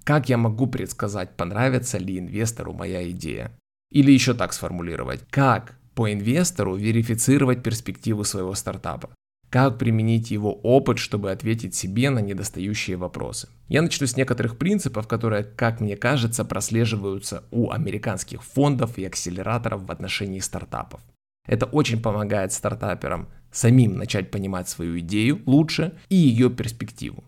Как 0.05 0.29
я 0.29 0.37
могу 0.37 0.67
предсказать, 0.67 1.35
понравится 1.35 1.97
ли 1.97 2.19
инвестору 2.19 2.75
моя 2.75 3.11
идея? 3.11 3.57
Или 3.91 4.13
еще 4.13 4.35
так 4.35 4.53
сформулировать, 4.53 5.25
как 5.31 5.79
по 5.95 6.13
инвестору 6.13 6.77
верифицировать 6.77 7.63
перспективу 7.63 8.25
своего 8.25 8.55
стартапа? 8.55 9.11
Как 9.53 9.79
применить 9.79 10.31
его 10.31 10.55
опыт, 10.55 10.99
чтобы 10.99 11.31
ответить 11.31 11.75
себе 11.75 12.09
на 12.09 12.21
недостающие 12.21 12.97
вопросы? 12.97 13.49
Я 13.69 13.83
начну 13.83 14.07
с 14.07 14.17
некоторых 14.17 14.57
принципов, 14.57 15.07
которые, 15.07 15.45
как 15.45 15.81
мне 15.81 15.95
кажется, 15.95 16.45
прослеживаются 16.47 17.45
у 17.51 17.71
американских 17.71 18.43
фондов 18.43 18.97
и 18.97 19.05
акселераторов 19.05 19.85
в 19.85 19.91
отношении 19.93 20.39
стартапов. 20.39 21.03
Это 21.47 21.67
очень 21.67 22.01
помогает 22.01 22.53
стартаперам 22.55 23.29
самим 23.51 23.99
начать 23.99 24.31
понимать 24.31 24.71
свою 24.71 24.99
идею 25.01 25.43
лучше 25.45 25.99
и 26.09 26.17
ее 26.17 26.49
перспективу. 26.49 27.23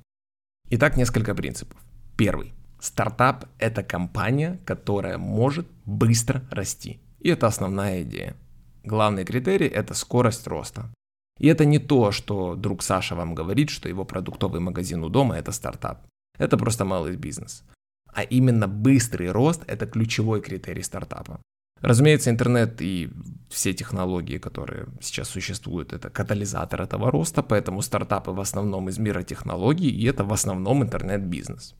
Итак, 0.70 0.96
несколько 0.96 1.34
принципов. 1.34 1.76
Первый. 2.16 2.54
Стартап– 2.80 3.46
это 3.58 3.82
компания, 3.82 4.58
которая 4.64 5.18
может 5.18 5.66
быстро 5.84 6.42
расти. 6.50 7.00
И 7.20 7.28
это 7.28 7.46
основная 7.46 8.02
идея. 8.02 8.34
Главный 8.84 9.24
критерий– 9.24 9.66
это 9.74 9.94
скорость 9.94 10.46
роста. 10.46 10.92
И 11.40 11.48
это 11.48 11.64
не 11.64 11.78
то, 11.78 12.12
что 12.12 12.54
друг 12.54 12.82
Саша 12.82 13.14
вам 13.14 13.34
говорит, 13.34 13.70
что 13.70 13.88
его 13.88 14.04
продуктовый 14.04 14.60
магазин 14.60 15.02
у 15.02 15.08
дома– 15.08 15.36
это 15.38 15.52
стартап. 15.52 16.06
Это 16.38 16.58
просто 16.58 16.84
малый 16.84 17.16
бизнес. 17.16 17.64
А 18.12 18.22
именно 18.22 18.68
быстрый 18.68 19.32
рост– 19.32 19.64
это 19.66 19.86
ключевой 19.86 20.40
критерий 20.42 20.82
стартапа. 20.82 21.40
Разумеется, 21.80 22.30
интернет 22.30 22.80
и 22.82 23.10
все 23.50 23.72
технологии, 23.72 24.38
которые 24.38 24.86
сейчас 25.00 25.28
существуют, 25.28 25.92
это 25.92 26.10
катализатор 26.10 26.82
этого 26.82 27.10
роста, 27.10 27.42
поэтому 27.42 27.82
стартапы 27.82 28.30
в 28.30 28.40
основном 28.40 28.88
из 28.88 28.98
мира 28.98 29.22
технологий, 29.22 29.90
и 29.90 30.04
это 30.06 30.24
в 30.24 30.32
основном 30.32 30.82
интернет-бизнес. 30.82 31.74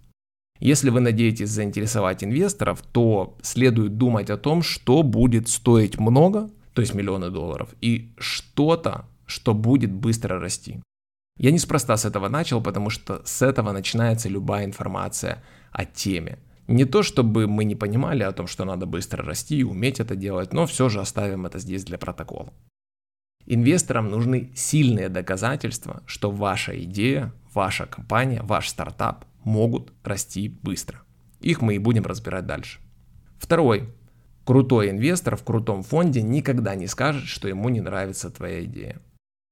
Если 0.61 0.91
вы 0.91 1.01
надеетесь 1.01 1.51
заинтересовать 1.51 2.25
инвесторов, 2.25 2.83
то 2.93 3.37
следует 3.43 3.97
думать 3.97 4.31
о 4.31 4.37
том, 4.37 4.63
что 4.63 5.03
будет 5.03 5.49
стоить 5.49 5.99
много, 5.99 6.51
то 6.75 6.83
есть 6.83 6.95
миллионы 6.95 7.31
долларов, 7.31 7.75
и 7.81 8.13
что-то, 8.19 9.07
что 9.27 9.55
будет 9.55 9.93
быстро 9.93 10.39
расти. 10.39 10.83
Я 11.39 11.51
неспроста 11.51 11.97
с 11.97 12.05
этого 12.05 12.29
начал, 12.29 12.61
потому 12.63 12.91
что 12.91 13.23
с 13.25 13.43
этого 13.43 13.73
начинается 13.73 14.29
любая 14.29 14.65
информация 14.65 15.43
о 15.73 15.85
теме. 15.85 16.39
Не 16.69 16.85
то, 16.85 17.03
чтобы 17.03 17.47
мы 17.47 17.65
не 17.65 17.75
понимали 17.75 18.23
о 18.23 18.33
том, 18.33 18.47
что 18.47 18.65
надо 18.65 18.87
быстро 18.87 19.23
расти 19.23 19.59
и 19.59 19.65
уметь 19.65 20.01
это 20.01 20.15
делать, 20.17 20.53
но 20.53 20.67
все 20.67 20.89
же 20.89 21.01
оставим 21.01 21.47
это 21.47 21.59
здесь 21.59 21.85
для 21.85 21.99
протокола. 21.99 22.53
Инвесторам 23.47 24.11
нужны 24.11 24.53
сильные 24.55 25.09
доказательства, 25.09 26.03
что 26.07 26.31
ваша 26.31 26.83
идея, 26.85 27.33
ваша 27.53 27.87
компания, 27.87 28.43
ваш 28.43 28.69
стартап 28.69 29.27
могут 29.45 29.93
расти 30.03 30.49
быстро. 30.63 31.03
Их 31.41 31.61
мы 31.61 31.75
и 31.75 31.79
будем 31.79 32.05
разбирать 32.05 32.47
дальше. 32.47 32.81
Второй. 33.39 33.91
Крутой 34.45 34.91
инвестор 34.91 35.37
в 35.37 35.43
крутом 35.43 35.83
фонде 35.83 36.21
никогда 36.23 36.75
не 36.75 36.87
скажет, 36.87 37.25
что 37.25 37.49
ему 37.49 37.71
не 37.71 37.81
нравится 37.81 38.31
твоя 38.31 38.65
идея. 38.65 39.01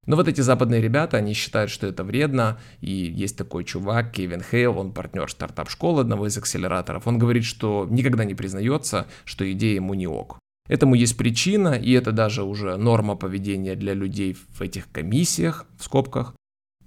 Но 0.05 0.17
вот 0.17 0.27
эти 0.27 0.41
западные 0.41 0.83
ребята, 0.83 1.19
они 1.19 1.33
считают, 1.33 1.71
что 1.71 1.87
это 1.87 2.03
вредно, 2.03 2.59
и 2.81 2.91
есть 2.91 3.39
такой 3.39 3.65
чувак, 3.65 4.11
Кевин 4.11 4.43
Хейл, 4.43 4.77
он 4.77 4.93
партнер 4.93 5.31
стартап-школы 5.31 6.01
одного 6.01 6.27
из 6.27 6.37
акселераторов, 6.37 7.07
он 7.07 7.19
говорит, 7.19 7.45
что 7.45 7.87
никогда 7.89 8.25
не 8.25 8.35
признается, 8.35 9.07
что 9.25 9.51
идея 9.53 9.77
ему 9.77 9.95
не 9.95 10.09
ок. 10.09 10.39
Этому 10.69 10.97
есть 10.97 11.17
причина, 11.17 11.75
и 11.75 11.93
это 11.93 12.11
даже 12.13 12.43
уже 12.43 12.77
норма 12.77 13.15
поведения 13.15 13.77
для 13.77 13.95
людей 13.95 14.35
в 14.35 14.61
этих 14.61 14.91
комиссиях, 14.91 15.67
в 15.79 15.85
скобках. 15.85 16.35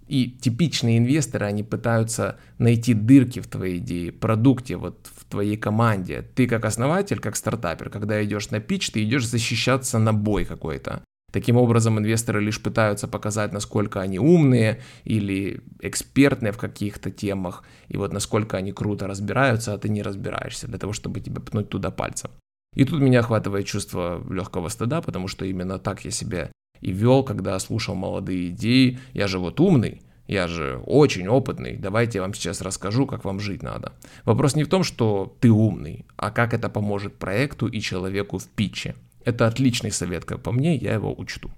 И 0.08 0.30
типичные 0.30 1.00
инвесторы, 1.00 1.46
они 1.46 1.64
пытаются 1.64 2.38
найти 2.58 2.94
дырки 2.94 3.40
в 3.40 3.48
твоей 3.48 3.78
идее, 3.78 4.12
продукте, 4.12 4.78
вот 4.78 5.10
в 5.16 5.26
твоей 5.26 5.58
команде. 5.58 6.22
Ты 6.36 6.48
как 6.48 6.66
основатель, 6.66 7.20
как 7.20 7.36
стартапер, 7.36 7.90
когда 7.90 8.24
идешь 8.24 8.52
на 8.52 8.60
пич, 8.60 8.92
ты 8.92 9.04
идешь 9.04 9.28
защищаться 9.28 9.98
на 9.98 10.14
бой 10.14 10.46
какой-то. 10.46 11.04
Таким 11.36 11.58
образом, 11.58 12.00
инвесторы 12.00 12.40
лишь 12.40 12.62
пытаются 12.62 13.10
показать, 13.10 13.52
насколько 13.52 14.00
они 14.00 14.20
умные 14.20 14.82
или 15.04 15.62
экспертные 15.82 16.54
в 16.54 16.58
каких-то 16.58 17.12
темах, 17.12 17.64
и 17.90 17.98
вот 17.98 18.14
насколько 18.14 18.56
они 18.56 18.72
круто 18.72 19.06
разбираются, 19.06 19.74
а 19.74 19.78
ты 19.78 19.90
не 19.90 20.02
разбираешься, 20.02 20.68
для 20.68 20.78
того, 20.78 20.94
чтобы 20.94 21.20
тебя 21.20 21.42
пнуть 21.42 21.68
туда 21.68 21.92
пальцем. 21.92 22.32
И 22.74 22.86
тут 22.86 23.02
меня 23.02 23.20
охватывает 23.20 23.66
чувство 23.66 24.24
легкого 24.30 24.70
стыда, 24.70 25.02
потому 25.02 25.28
что 25.28 25.44
именно 25.46 25.78
так 25.78 26.06
я 26.06 26.12
себя 26.12 26.52
и 26.86 26.92
вел, 26.92 27.24
когда 27.24 27.58
слушал 27.60 27.96
молодые 27.96 28.50
идеи. 28.50 29.00
Я 29.13 29.27
же 29.27 29.39
вот 29.39 29.60
умный, 29.60 30.04
я 30.27 30.48
же 30.48 30.80
очень 30.86 31.27
опытный, 31.27 31.77
давайте 31.77 32.20
я 32.20 32.22
вам 32.22 32.36
сейчас 32.36 32.62
расскажу, 32.62 33.08
как 33.08 33.25
вам 33.25 33.39
жить 33.39 33.63
надо. 33.63 33.94
Вопрос 34.24 34.56
не 34.56 34.63
в 34.63 34.70
том, 34.70 34.84
что 34.84 35.36
ты 35.39 35.50
умный, 35.50 36.06
а 36.15 36.30
как 36.30 36.54
это 36.54 36.70
поможет 36.70 37.15
проекту 37.18 37.68
и 37.68 37.82
человеку 37.82 38.38
в 38.38 38.48
питче. 38.48 38.96
Это 39.24 39.48
отличный 39.48 39.92
совет, 39.92 40.25
как 40.25 40.44
по 40.44 40.51
мне, 40.51 40.75
я 40.75 40.94
его 40.94 41.12
учту. 41.18 41.50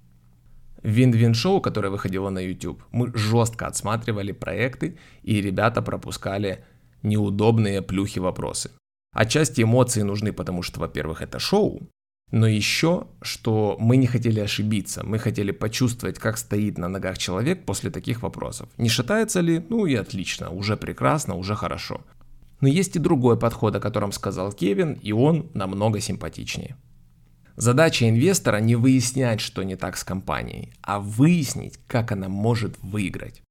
Вин-Вин 0.83 1.33
шоу, 1.33 1.59
которое 1.59 1.89
выходило 1.89 2.29
на 2.29 2.39
YouTube, 2.39 2.81
мы 2.91 3.11
жестко 3.13 3.67
отсматривали 3.67 4.31
проекты, 4.31 4.97
и 5.23 5.41
ребята 5.41 5.81
пропускали 5.81 6.63
неудобные 7.03 7.81
плюхи 7.81 8.19
вопросы. 8.19 8.71
Отчасти 9.13 9.63
эмоции 9.63 10.03
нужны, 10.03 10.31
потому 10.31 10.61
что, 10.63 10.79
во-первых, 10.79 11.21
это 11.21 11.39
шоу, 11.39 11.81
но 12.31 12.45
еще, 12.47 13.07
что 13.21 13.77
мы 13.79 13.95
не 13.97 14.07
хотели 14.07 14.41
ошибиться, 14.41 15.05
мы 15.05 15.17
хотели 15.17 15.51
почувствовать, 15.51 16.19
как 16.19 16.37
стоит 16.37 16.77
на 16.77 16.89
ногах 16.89 17.17
человек 17.17 17.65
после 17.65 17.89
таких 17.89 18.21
вопросов. 18.21 18.67
Не 18.77 18.89
шатается 18.89 19.39
ли? 19.39 19.63
Ну 19.69 19.85
и 19.85 19.95
отлично, 19.95 20.49
уже 20.49 20.75
прекрасно, 20.75 21.35
уже 21.35 21.55
хорошо. 21.55 22.01
Но 22.59 22.67
есть 22.67 22.95
и 22.95 22.99
другой 22.99 23.37
подход, 23.37 23.75
о 23.75 23.79
котором 23.79 24.11
сказал 24.11 24.51
Кевин, 24.51 24.93
и 24.93 25.11
он 25.13 25.49
намного 25.53 26.01
симпатичнее. 26.01 26.75
Задача 27.55 28.07
инвестора 28.07 28.57
не 28.57 28.75
выяснять, 28.75 29.39
что 29.39 29.63
не 29.63 29.75
так 29.75 29.97
с 29.97 30.03
компанией, 30.03 30.73
а 30.81 30.99
выяснить, 30.99 31.79
как 31.87 32.11
она 32.11 32.27
может 32.27 32.77
выиграть. 32.81 33.41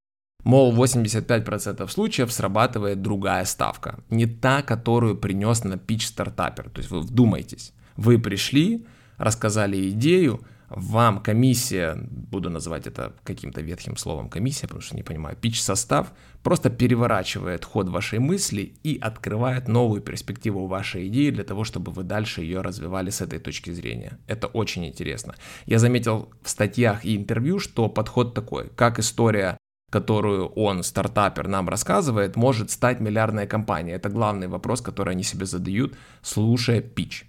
Мол, 0.44 0.72
85% 0.76 1.88
случаев 1.88 2.32
срабатывает 2.32 3.02
другая 3.02 3.44
ставка, 3.44 3.98
не 4.10 4.26
та, 4.26 4.62
которую 4.62 5.16
принес 5.16 5.64
на 5.64 5.76
пич 5.76 6.06
стартапер. 6.06 6.70
То 6.70 6.78
есть 6.78 6.90
вы 6.90 7.00
вдумайтесь, 7.00 7.72
вы 7.96 8.18
пришли, 8.18 8.86
рассказали 9.18 9.90
идею, 9.90 10.40
вам 10.68 11.22
комиссия, 11.22 11.96
буду 11.96 12.50
называть 12.50 12.86
это 12.86 13.12
каким-то 13.22 13.60
ветхим 13.60 13.96
словом 13.96 14.28
комиссия, 14.28 14.66
потому 14.66 14.82
что 14.82 14.96
не 14.96 15.02
понимаю, 15.02 15.36
пич-состав, 15.36 16.12
просто 16.42 16.70
переворачивает 16.70 17.64
ход 17.64 17.88
вашей 17.88 18.18
мысли 18.18 18.74
и 18.82 18.98
открывает 19.00 19.68
новую 19.68 20.00
перспективу 20.00 20.66
вашей 20.66 21.06
идеи 21.06 21.30
для 21.30 21.44
того, 21.44 21.64
чтобы 21.64 21.92
вы 21.92 22.02
дальше 22.02 22.42
ее 22.42 22.62
развивали 22.62 23.10
с 23.10 23.20
этой 23.20 23.38
точки 23.38 23.70
зрения. 23.70 24.18
Это 24.26 24.48
очень 24.48 24.84
интересно. 24.86 25.34
Я 25.66 25.78
заметил 25.78 26.32
в 26.42 26.48
статьях 26.48 27.04
и 27.04 27.16
интервью, 27.16 27.60
что 27.60 27.88
подход 27.88 28.34
такой, 28.34 28.68
как 28.74 28.98
история 28.98 29.56
которую 29.88 30.48
он, 30.48 30.82
стартапер, 30.82 31.46
нам 31.46 31.68
рассказывает, 31.68 32.36
может 32.36 32.70
стать 32.70 33.00
миллиардной 33.00 33.46
компанией. 33.46 33.94
Это 33.94 34.08
главный 34.08 34.48
вопрос, 34.48 34.80
который 34.80 35.12
они 35.14 35.22
себе 35.22 35.46
задают, 35.46 35.96
слушая 36.22 36.80
пич. 36.80 37.24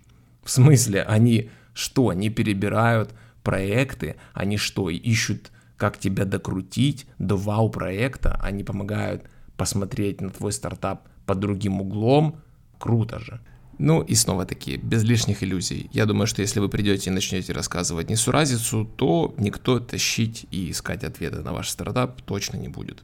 В 0.48 0.50
смысле, 0.50 1.04
они 1.04 1.50
что, 1.74 2.14
не 2.14 2.30
перебирают 2.30 3.14
проекты, 3.44 4.16
они 4.34 4.56
что, 4.56 4.90
ищут, 4.90 5.52
как 5.76 6.00
тебя 6.00 6.24
докрутить 6.24 7.06
до 7.20 7.36
вау-проекта, 7.36 8.40
они 8.42 8.64
помогают 8.64 9.24
посмотреть 9.58 10.22
на 10.22 10.30
твой 10.30 10.54
стартап 10.54 11.10
под 11.26 11.40
другим 11.40 11.82
углом, 11.82 12.40
круто 12.80 13.20
же. 13.20 13.42
Ну 13.78 14.02
и 14.02 14.16
снова 14.16 14.46
таки, 14.46 14.78
без 14.78 15.04
лишних 15.04 15.44
иллюзий. 15.44 15.90
Я 15.92 16.06
думаю, 16.06 16.28
что 16.28 16.42
если 16.42 16.62
вы 16.62 16.70
придете 16.70 17.10
и 17.10 17.14
начнете 17.14 17.52
рассказывать 17.52 18.10
несуразицу, 18.10 18.86
то 18.96 19.36
никто 19.38 19.82
тащить 19.82 20.46
и 20.50 20.72
искать 20.72 21.04
ответы 21.04 21.42
на 21.42 21.52
ваш 21.52 21.68
стартап 21.68 22.22
точно 22.22 22.56
не 22.56 22.70
будет. 22.70 23.04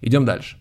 Идем 0.00 0.24
дальше. 0.24 0.58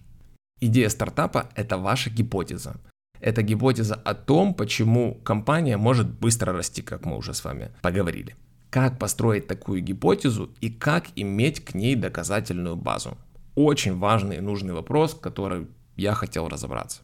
Идея 0.60 0.90
стартапа– 0.90 1.50
это 1.56 1.80
ваша 1.80 2.12
гипотеза. 2.12 2.80
Это 3.20 3.42
гипотеза 3.42 3.96
о 3.96 4.14
том, 4.14 4.54
почему 4.54 5.16
компания 5.24 5.78
может 5.78 6.08
быстро 6.08 6.54
расти, 6.54 6.82
как 6.82 7.06
мы 7.06 7.18
уже 7.18 7.34
с 7.34 7.44
вами 7.44 7.72
поговорили 7.82 8.36
как 8.70 9.00
построить 9.00 9.48
такую 9.48 9.82
гипотезу 9.82 10.52
и 10.62 10.70
как 10.70 11.06
иметь 11.16 11.64
к 11.64 11.74
ней 11.74 11.96
доказательную 11.96 12.76
базу. 12.76 13.18
Очень 13.56 13.98
важный 13.98 14.38
и 14.38 14.42
нужный 14.42 14.74
вопрос, 14.74 15.16
который 15.16 15.68
я 15.96 16.14
хотел 16.14 16.48
разобраться. 16.48 17.02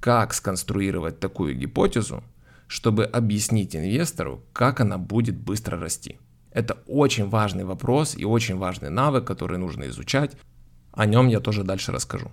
Как 0.00 0.34
сконструировать 0.34 1.18
такую 1.18 1.56
гипотезу, 1.56 2.22
чтобы 2.66 3.04
объяснить 3.04 3.74
инвестору, 3.74 4.44
как 4.52 4.80
она 4.80 4.98
будет 4.98 5.38
быстро 5.38 5.78
расти. 5.78 6.18
Это 6.50 6.74
очень 6.86 7.28
важный 7.28 7.64
вопрос 7.64 8.16
и 8.16 8.24
очень 8.24 8.56
важный 8.56 8.90
навык, 8.90 9.24
который 9.24 9.58
нужно 9.58 9.88
изучать. 9.88 10.36
О 10.92 11.06
нем 11.06 11.28
я 11.28 11.40
тоже 11.40 11.62
дальше 11.62 11.92
расскажу. 11.92 12.30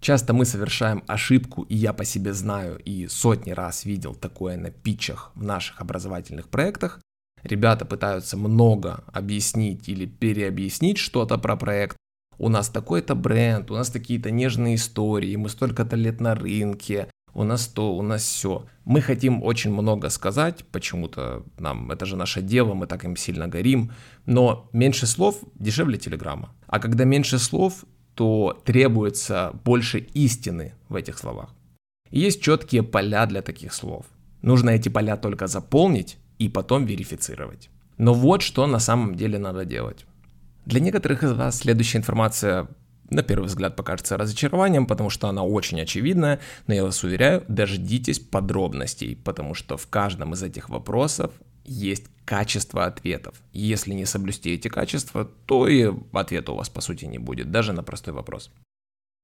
Часто 0.00 0.32
мы 0.32 0.44
совершаем 0.44 1.02
ошибку, 1.06 1.62
и 1.62 1.74
я 1.74 1.92
по 1.92 2.04
себе 2.04 2.32
знаю, 2.32 2.78
и 2.78 3.08
сотни 3.08 3.50
раз 3.50 3.84
видел 3.84 4.14
такое 4.14 4.56
на 4.56 4.70
питчах 4.70 5.32
в 5.34 5.42
наших 5.42 5.80
образовательных 5.80 6.48
проектах, 6.48 7.00
Ребята 7.42 7.84
пытаются 7.84 8.36
много 8.36 9.04
объяснить 9.12 9.88
или 9.88 10.06
переобъяснить 10.06 10.98
что-то 10.98 11.38
про 11.38 11.56
проект. 11.56 11.96
У 12.38 12.48
нас 12.48 12.68
такой-то 12.68 13.14
бренд, 13.14 13.70
у 13.70 13.74
нас 13.74 13.90
такие-то 13.90 14.30
нежные 14.30 14.76
истории, 14.76 15.34
мы 15.36 15.48
столько-то 15.48 15.96
лет 15.96 16.20
на 16.20 16.34
рынке, 16.34 17.08
у 17.34 17.42
нас 17.42 17.66
то, 17.66 17.94
у 17.94 18.02
нас 18.02 18.22
все. 18.22 18.66
Мы 18.84 19.00
хотим 19.00 19.42
очень 19.42 19.72
много 19.72 20.08
сказать, 20.08 20.64
почему-то 20.70 21.44
нам, 21.58 21.90
это 21.90 22.06
же 22.06 22.16
наше 22.16 22.40
дело, 22.40 22.74
мы 22.74 22.86
так 22.86 23.04
им 23.04 23.16
сильно 23.16 23.48
горим, 23.48 23.92
но 24.24 24.68
меньше 24.72 25.06
слов 25.06 25.40
дешевле 25.54 25.98
телеграмма. 25.98 26.54
А 26.66 26.78
когда 26.78 27.04
меньше 27.04 27.38
слов, 27.38 27.84
то 28.18 28.60
требуется 28.64 29.52
больше 29.62 30.00
истины 30.12 30.74
в 30.88 30.96
этих 30.96 31.18
словах. 31.18 31.54
Есть 32.10 32.42
четкие 32.42 32.82
поля 32.82 33.26
для 33.26 33.42
таких 33.42 33.72
слов. 33.72 34.06
Нужно 34.42 34.70
эти 34.70 34.88
поля 34.88 35.16
только 35.16 35.46
заполнить 35.46 36.18
и 36.40 36.48
потом 36.48 36.84
верифицировать. 36.84 37.70
Но 37.96 38.14
вот 38.14 38.42
что 38.42 38.66
на 38.66 38.80
самом 38.80 39.14
деле 39.14 39.38
надо 39.38 39.64
делать. 39.64 40.04
Для 40.66 40.80
некоторых 40.80 41.22
из 41.22 41.30
вас 41.30 41.58
следующая 41.58 41.98
информация 41.98 42.66
на 43.08 43.22
первый 43.22 43.46
взгляд 43.46 43.76
покажется 43.76 44.16
разочарованием, 44.16 44.86
потому 44.86 45.10
что 45.10 45.28
она 45.28 45.44
очень 45.44 45.80
очевидная, 45.80 46.40
но 46.66 46.74
я 46.74 46.82
вас 46.82 47.04
уверяю, 47.04 47.44
дождитесь 47.46 48.18
подробностей, 48.18 49.14
потому 49.14 49.54
что 49.54 49.76
в 49.76 49.86
каждом 49.86 50.34
из 50.34 50.42
этих 50.42 50.70
вопросов 50.70 51.30
есть 51.68 52.06
качество 52.24 52.84
ответов. 52.84 53.40
Если 53.52 53.92
не 53.92 54.04
соблюсти 54.04 54.50
эти 54.50 54.68
качества, 54.68 55.24
то 55.46 55.66
и 55.68 55.90
ответа 56.12 56.52
у 56.52 56.56
вас 56.56 56.68
по 56.68 56.80
сути 56.80 57.06
не 57.06 57.18
будет, 57.18 57.50
даже 57.50 57.72
на 57.72 57.82
простой 57.82 58.12
вопрос. 58.12 58.50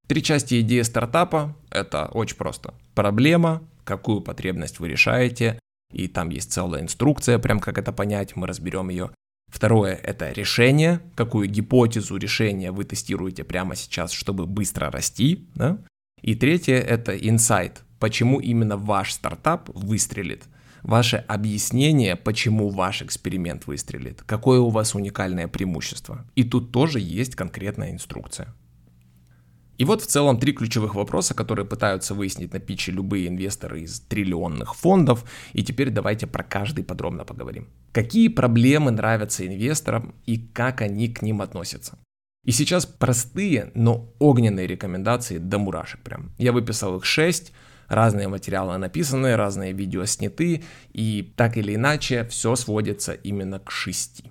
Три 0.07 0.21
части 0.21 0.61
идеи 0.61 0.81
стартапа– 0.81 1.55
это 1.69 2.05
очень 2.05 2.37
просто. 2.37 2.73
Проблема, 2.93 3.63
какую 3.83 4.21
потребность 4.21 4.79
вы 4.79 4.89
решаете, 4.89 5.59
и 5.91 6.07
там 6.07 6.29
есть 6.29 6.51
целая 6.51 6.81
инструкция, 6.81 7.39
прям 7.39 7.59
как 7.59 7.77
это 7.77 7.91
понять, 7.91 8.35
мы 8.35 8.47
разберем 8.47 8.89
ее. 8.89 9.11
Второе– 9.51 9.93
это 10.03 10.31
решение, 10.31 10.99
какую 11.15 11.47
гипотезу 11.47 12.17
решения 12.17 12.71
вы 12.71 12.83
тестируете 12.83 13.43
прямо 13.43 13.75
сейчас, 13.75 14.11
чтобы 14.11 14.45
быстро 14.45 14.91
расти. 14.91 15.47
Да? 15.55 15.77
И 16.21 16.35
третье– 16.35 16.75
это 16.75 17.15
инсайт, 17.15 17.83
почему 17.99 18.39
именно 18.39 18.77
ваш 18.77 19.13
стартап 19.13 19.69
выстрелит. 19.73 20.43
Ваше 20.85 21.17
объяснение, 21.27 22.15
почему 22.15 22.69
ваш 22.69 23.01
эксперимент 23.01 23.65
выстрелит, 23.65 24.21
какое 24.21 24.59
у 24.59 24.69
вас 24.69 24.93
уникальное 24.93 25.47
преимущество. 25.47 26.27
И 26.35 26.43
тут 26.43 26.71
тоже 26.71 26.99
есть 26.99 27.35
конкретная 27.35 27.91
инструкция. 27.91 28.53
И 29.79 29.83
вот 29.83 30.03
в 30.03 30.05
целом 30.05 30.37
три 30.39 30.53
ключевых 30.53 30.93
вопроса, 30.93 31.33
которые 31.33 31.65
пытаются 31.65 32.13
выяснить 32.13 32.53
на 32.53 32.59
питче 32.59 32.91
любые 32.91 33.29
инвесторы 33.29 33.81
из 33.81 33.99
триллионных 33.99 34.75
фондов. 34.75 35.25
И 35.53 35.63
теперь 35.63 35.89
давайте 35.89 36.27
про 36.27 36.43
каждый 36.43 36.83
подробно 36.83 37.25
поговорим. 37.25 37.67
Какие 37.91 38.27
проблемы 38.27 38.91
нравятся 38.91 39.47
инвесторам 39.47 40.13
и 40.27 40.37
как 40.37 40.81
они 40.81 41.07
к 41.07 41.23
ним 41.23 41.41
относятся? 41.41 41.97
И 42.43 42.51
сейчас 42.51 42.85
простые, 42.85 43.71
но 43.73 44.13
огненные 44.19 44.67
рекомендации 44.67 45.39
до 45.39 45.57
мурашек 45.57 46.01
прям. 46.01 46.31
Я 46.37 46.51
выписал 46.51 46.95
их 46.97 47.05
6, 47.05 47.51
разные 47.87 48.27
материалы 48.27 48.77
написаны, 48.77 49.35
разные 49.35 49.73
видео 49.73 50.05
сняты, 50.05 50.63
и 50.93 51.33
так 51.35 51.57
или 51.57 51.75
иначе 51.75 52.25
все 52.25 52.55
сводится 52.55 53.13
именно 53.13 53.59
к 53.59 53.71
6. 53.71 54.23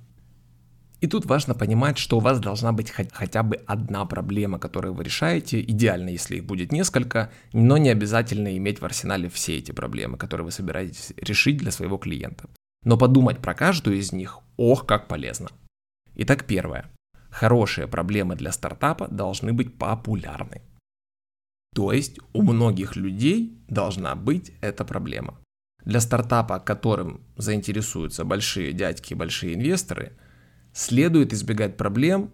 И 1.01 1.07
тут 1.07 1.27
важно 1.27 1.55
понимать, 1.55 1.99
что 1.99 2.17
у 2.17 2.21
вас 2.21 2.41
должна 2.41 2.73
быть 2.73 2.91
хотя 2.91 3.43
бы 3.43 3.57
одна 3.67 4.07
проблема, 4.07 4.59
которую 4.59 4.95
вы 4.95 5.05
решаете. 5.05 5.61
Идеально, 5.61 6.09
если 6.09 6.37
их 6.37 6.47
будет 6.47 6.73
несколько, 6.73 7.31
но 7.53 7.77
не 7.77 7.91
обязательно 7.91 8.57
иметь 8.57 8.81
в 8.81 8.85
арсенале 8.87 9.29
все 9.29 9.59
эти 9.59 9.73
проблемы, 9.73 10.17
которые 10.17 10.47
вы 10.47 10.51
собираетесь 10.51 11.13
решить 11.19 11.59
для 11.59 11.73
своего 11.73 11.99
клиента. 11.99 12.49
Но 12.85 12.97
подумать 12.97 13.41
про 13.41 13.53
каждую 13.53 13.99
из 13.99 14.13
них, 14.13 14.39
ох, 14.57 14.87
как 14.87 15.07
полезно. 15.07 15.49
Итак, 16.15 16.47
первое. 16.47 16.91
Хорошие 17.29 17.87
проблемы 17.87 18.35
для 18.35 18.51
стартапа 18.51 19.07
должны 19.09 19.53
быть 19.53 19.77
популярны. 19.77 20.63
То 21.75 21.93
есть 21.93 22.19
у 22.33 22.43
многих 22.43 22.97
людей 22.97 23.59
должна 23.69 24.15
быть 24.15 24.53
эта 24.63 24.85
проблема. 24.85 25.39
Для 25.85 26.01
стартапа, 26.01 26.59
которым 26.61 27.21
заинтересуются 27.37 28.25
большие 28.25 28.73
дядьки 28.73 29.13
и 29.13 29.17
большие 29.17 29.55
инвесторы– 29.55 30.17
следует 30.75 31.33
избегать 31.33 31.77
проблем, 31.77 32.33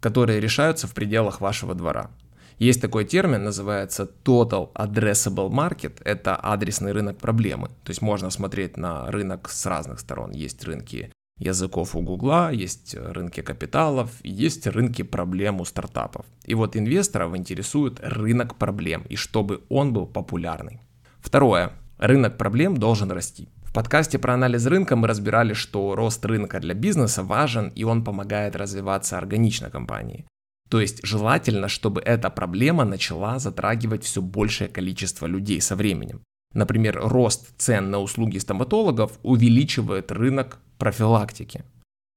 которые 0.00 0.40
решаются 0.40 0.88
в 0.88 0.94
пределах 0.94 1.40
вашего 1.40 1.74
двора. 1.74 2.10
Есть 2.58 2.80
такой 2.80 3.04
термин, 3.04 3.44
называется 3.44 4.10
Total 4.24 4.72
Addressable 4.72 5.50
Market, 5.50 6.00
это 6.04 6.34
адресный 6.34 6.92
рынок 6.92 7.18
проблемы. 7.18 7.68
То 7.84 7.90
есть 7.90 8.00
можно 8.00 8.30
смотреть 8.30 8.78
на 8.78 9.10
рынок 9.10 9.50
с 9.50 9.66
разных 9.66 10.00
сторон. 10.00 10.32
Есть 10.32 10.64
рынки 10.64 11.12
языков 11.38 11.96
у 11.96 12.02
Гугла, 12.02 12.50
есть 12.52 12.94
рынки 12.94 13.42
капиталов, 13.42 14.10
есть 14.22 14.66
рынки 14.66 15.02
проблем 15.02 15.60
у 15.60 15.64
стартапов. 15.64 16.26
И 16.44 16.54
вот 16.54 16.76
инвесторов 16.76 17.36
интересует 17.36 18.00
рынок 18.02 18.56
проблем, 18.56 19.04
и 19.08 19.16
чтобы 19.16 19.62
он 19.68 19.92
был 19.92 20.06
популярный. 20.06 20.80
Второе. 21.20 21.72
Рынок 21.98 22.36
проблем 22.36 22.76
должен 22.76 23.10
расти 23.10 23.48
подкасте 23.76 24.18
про 24.18 24.32
анализ 24.32 24.64
рынка 24.64 24.96
мы 24.96 25.06
разбирали, 25.06 25.52
что 25.52 25.94
рост 25.94 26.24
рынка 26.24 26.60
для 26.60 26.72
бизнеса 26.72 27.22
важен 27.22 27.68
и 27.76 27.84
он 27.84 28.04
помогает 28.04 28.56
развиваться 28.56 29.18
органично 29.18 29.68
компании. 29.68 30.24
То 30.70 30.80
есть 30.80 31.06
желательно, 31.06 31.68
чтобы 31.68 32.00
эта 32.00 32.30
проблема 32.30 32.84
начала 32.86 33.38
затрагивать 33.38 34.02
все 34.02 34.22
большее 34.22 34.68
количество 34.68 35.26
людей 35.26 35.60
со 35.60 35.76
временем. 35.76 36.22
Например, 36.56 36.98
рост 37.02 37.48
цен 37.58 37.90
на 37.90 37.98
услуги 37.98 38.38
стоматологов 38.38 39.18
увеличивает 39.22 40.10
рынок 40.10 40.58
профилактики. 40.78 41.64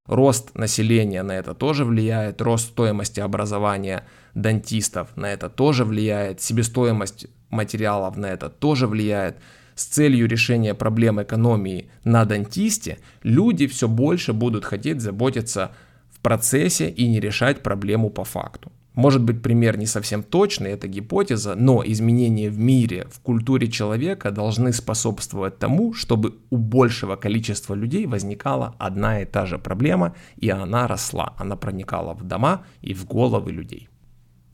Рост 0.07 0.55
населения 0.55 1.23
на 1.23 1.33
это 1.33 1.53
тоже 1.53 1.83
влияет, 1.83 2.41
рост 2.41 2.69
стоимости 2.69 3.19
образования 3.19 4.05
дантистов 4.35 5.09
на 5.17 5.25
это 5.25 5.49
тоже 5.49 5.83
влияет, 5.83 6.39
себестоимость 6.39 7.27
материалов 7.49 8.15
на 8.15 8.27
это 8.27 8.49
тоже 8.49 8.87
влияет 8.87 9.35
с 9.75 9.83
целью 9.83 10.25
решения 10.25 10.73
проблем 10.73 11.21
экономии 11.21 11.91
на 12.05 12.23
дантисте, 12.23 12.99
люди 13.23 13.67
все 13.67 13.89
больше 13.89 14.31
будут 14.31 14.63
хотеть 14.63 15.01
заботиться 15.01 15.71
в 16.09 16.21
процессе 16.21 16.89
и 16.89 17.09
не 17.09 17.19
решать 17.19 17.61
проблему 17.61 18.09
по 18.09 18.23
факту. 18.23 18.71
Может 18.99 19.23
быть, 19.23 19.41
пример 19.41 19.77
не 19.77 19.85
совсем 19.85 20.23
точный, 20.23 20.71
это 20.71 20.89
гипотеза, 20.89 21.55
но 21.55 21.81
изменения 21.85 22.49
в 22.49 22.59
мире, 22.59 23.07
в 23.09 23.21
культуре 23.21 23.71
человека 23.71 24.29
должны 24.29 24.73
способствовать 24.73 25.57
тому, 25.57 25.93
чтобы 25.93 26.33
у 26.49 26.57
большего 26.57 27.15
количества 27.15 27.75
людей 27.75 28.07
возникала 28.07 28.75
одна 28.77 29.21
и 29.21 29.25
та 29.25 29.45
же 29.45 29.57
проблема, 29.57 30.15
и 30.35 30.49
она 30.49 30.85
росла, 30.85 31.33
она 31.37 31.55
проникала 31.55 32.13
в 32.13 32.23
дома 32.23 32.65
и 32.81 32.93
в 32.93 33.05
головы 33.05 33.53
людей 33.53 33.87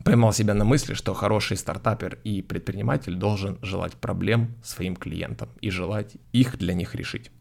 поймал 0.04 0.34
себя 0.34 0.54
на 0.54 0.66
мысли, 0.66 0.94
что 0.94 1.16
хороший 1.16 1.58
стартапер 1.58 2.20
и 2.24 2.44
предприниматель 2.44 3.16
должен 3.16 3.58
желать 3.64 3.94
проблем 3.94 4.54
своим 4.64 4.96
клиентам 4.96 5.50
и 5.62 5.72
желать 5.72 6.18
их 6.34 6.60
для 6.60 6.76
них 6.76 6.94
решить. 6.94 7.32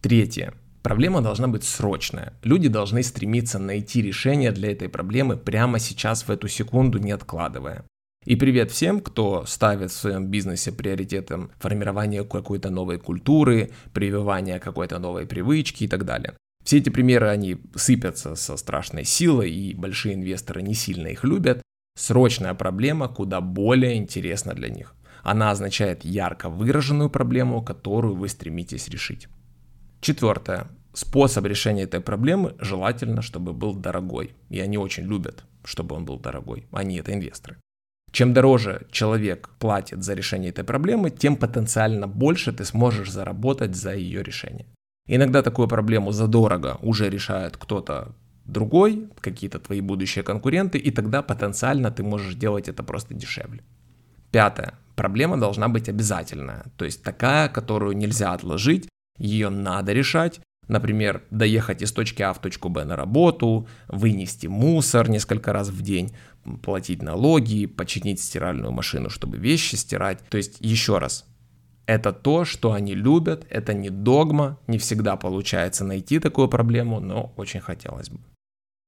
Третье. 0.00 0.54
Проблема 0.82 1.22
должна 1.22 1.48
быть 1.48 1.64
срочная. 1.64 2.32
Люди 2.42 2.68
должны 2.68 3.02
стремиться 3.02 3.58
найти 3.58 4.02
решение 4.02 4.52
для 4.52 4.72
этой 4.72 4.88
проблемы 4.88 5.36
прямо 5.36 5.78
сейчас, 5.78 6.22
в 6.24 6.30
эту 6.30 6.48
секунду, 6.48 6.98
не 6.98 7.12
откладывая. 7.12 7.84
И 8.24 8.36
привет 8.36 8.70
всем, 8.70 9.00
кто 9.00 9.44
ставит 9.46 9.90
в 9.90 9.96
своем 9.96 10.26
бизнесе 10.26 10.72
приоритетом 10.72 11.50
формирование 11.58 12.24
какой-то 12.24 12.70
новой 12.70 12.98
культуры, 12.98 13.70
прививание 13.92 14.58
какой-то 14.58 14.98
новой 14.98 15.26
привычки 15.26 15.84
и 15.84 15.88
так 15.88 16.04
далее. 16.04 16.34
Все 16.64 16.78
эти 16.78 16.90
примеры, 16.90 17.28
они 17.28 17.58
сыпятся 17.74 18.36
со 18.36 18.56
страшной 18.56 19.04
силой, 19.04 19.50
и 19.50 19.74
большие 19.74 20.14
инвесторы 20.14 20.62
не 20.62 20.74
сильно 20.74 21.08
их 21.08 21.24
любят, 21.24 21.62
Срочная 21.94 22.54
проблема 22.54 23.08
куда 23.08 23.40
более 23.40 23.96
интересна 23.96 24.54
для 24.54 24.70
них. 24.70 24.94
Она 25.22 25.50
означает 25.50 26.04
ярко 26.04 26.48
выраженную 26.48 27.10
проблему, 27.10 27.62
которую 27.62 28.16
вы 28.16 28.28
стремитесь 28.28 28.88
решить. 28.88 29.28
Четвертое. 30.02 30.66
Способ 30.94 31.46
решения 31.46 31.84
этой 31.84 32.00
проблемы 32.00 32.56
желательно, 32.58 33.22
чтобы 33.22 33.52
был 33.52 33.72
дорогой. 33.72 34.34
И 34.50 34.58
они 34.58 34.76
очень 34.76 35.04
любят, 35.04 35.44
чтобы 35.62 35.94
он 35.94 36.04
был 36.04 36.18
дорогой. 36.18 36.66
Они 36.72 36.96
это 36.96 37.14
инвесторы. 37.14 37.56
Чем 38.10 38.34
дороже 38.34 38.88
человек 38.90 39.50
платит 39.60 40.02
за 40.02 40.14
решение 40.14 40.50
этой 40.50 40.64
проблемы, 40.64 41.10
тем 41.10 41.36
потенциально 41.36 42.08
больше 42.08 42.52
ты 42.52 42.64
сможешь 42.64 43.12
заработать 43.12 43.76
за 43.76 43.94
ее 43.94 44.24
решение. 44.24 44.66
Иногда 45.06 45.40
такую 45.40 45.68
проблему 45.68 46.10
задорого 46.10 46.78
уже 46.82 47.08
решает 47.08 47.56
кто-то 47.56 48.16
другой, 48.44 49.08
какие-то 49.20 49.60
твои 49.60 49.80
будущие 49.80 50.24
конкуренты, 50.24 50.78
и 50.78 50.90
тогда 50.90 51.22
потенциально 51.22 51.92
ты 51.92 52.02
можешь 52.02 52.34
делать 52.34 52.68
это 52.68 52.82
просто 52.82 53.14
дешевле. 53.14 53.62
Пятое. 54.32 54.74
Проблема 54.96 55.38
должна 55.38 55.68
быть 55.68 55.88
обязательная, 55.88 56.64
то 56.76 56.84
есть 56.84 57.04
такая, 57.04 57.48
которую 57.48 57.96
нельзя 57.96 58.32
отложить, 58.32 58.88
ее 59.18 59.48
надо 59.50 59.92
решать, 59.92 60.40
Например, 60.68 61.22
доехать 61.30 61.82
из 61.82 61.92
точки 61.92 62.22
А 62.22 62.32
в 62.32 62.40
точку 62.40 62.68
Б 62.68 62.84
на 62.84 62.96
работу, 62.96 63.66
вынести 63.88 64.46
мусор 64.46 65.10
несколько 65.10 65.52
раз 65.52 65.68
в 65.68 65.82
день, 65.82 66.12
платить 66.62 67.02
налоги, 67.02 67.66
починить 67.66 68.20
стиральную 68.20 68.72
машину, 68.72 69.10
чтобы 69.10 69.38
вещи 69.38 69.74
стирать. 69.74 70.20
То 70.28 70.36
есть, 70.36 70.58
еще 70.60 70.98
раз, 70.98 71.26
Это 71.86 72.12
то, 72.12 72.44
что 72.44 72.72
они 72.72 72.94
любят, 72.94 73.44
это 73.50 73.74
не 73.74 73.90
догма, 73.90 74.56
не 74.68 74.78
всегда 74.78 75.16
получается 75.16 75.84
найти 75.84 76.20
такую 76.20 76.48
проблему, 76.48 77.00
но 77.00 77.32
очень 77.36 77.60
хотелось 77.60 78.08
бы. 78.08 78.20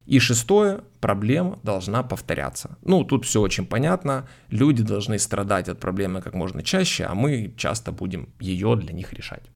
И 0.06 0.20
шестое, 0.20 0.84
проблема 1.00 1.58
должна 1.64 2.02
повторяться. 2.02 2.78
Ну, 2.82 3.04
тут 3.04 3.24
все 3.24 3.40
очень 3.40 3.66
понятно. 3.66 4.28
Люди 4.48 4.82
должны 4.82 5.18
страдать 5.18 5.68
от 5.68 5.80
проблемы 5.80 6.22
как 6.22 6.34
можно 6.34 6.62
чаще, 6.62 7.04
а 7.04 7.14
мы 7.14 7.52
часто 7.56 7.90
будем 7.90 8.28
ее 8.38 8.76
для 8.76 8.92
них 8.92 9.12
решать. 9.12 9.50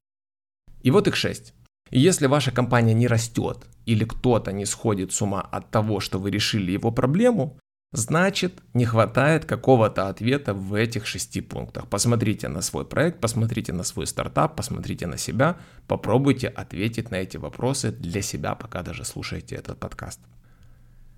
И 0.81 0.91
вот 0.91 1.07
их 1.07 1.15
шесть. 1.15 1.53
И 1.89 1.99
если 1.99 2.27
ваша 2.27 2.51
компания 2.51 2.93
не 2.93 3.07
растет 3.07 3.65
или 3.85 4.05
кто-то 4.05 4.51
не 4.51 4.65
сходит 4.65 5.11
с 5.11 5.21
ума 5.21 5.41
от 5.41 5.71
того, 5.71 5.99
что 5.99 6.19
вы 6.19 6.31
решили 6.31 6.71
его 6.71 6.91
проблему, 6.91 7.57
значит 7.91 8.61
не 8.73 8.85
хватает 8.85 9.45
какого-то 9.45 10.09
ответа 10.09 10.53
в 10.53 10.73
этих 10.75 11.07
шести 11.07 11.41
пунктах. 11.41 11.87
Посмотрите 11.87 12.47
на 12.47 12.61
свой 12.61 12.85
проект, 12.85 13.19
посмотрите 13.19 13.73
на 13.73 13.83
свой 13.83 14.05
стартап, 14.05 14.55
посмотрите 14.55 15.07
на 15.07 15.17
себя, 15.17 15.57
попробуйте 15.87 16.47
ответить 16.47 17.09
на 17.11 17.15
эти 17.15 17.37
вопросы 17.37 17.91
для 17.91 18.21
себя, 18.21 18.53
пока 18.55 18.83
даже 18.83 19.05
слушаете 19.05 19.55
этот 19.55 19.79
подкаст. 19.79 20.19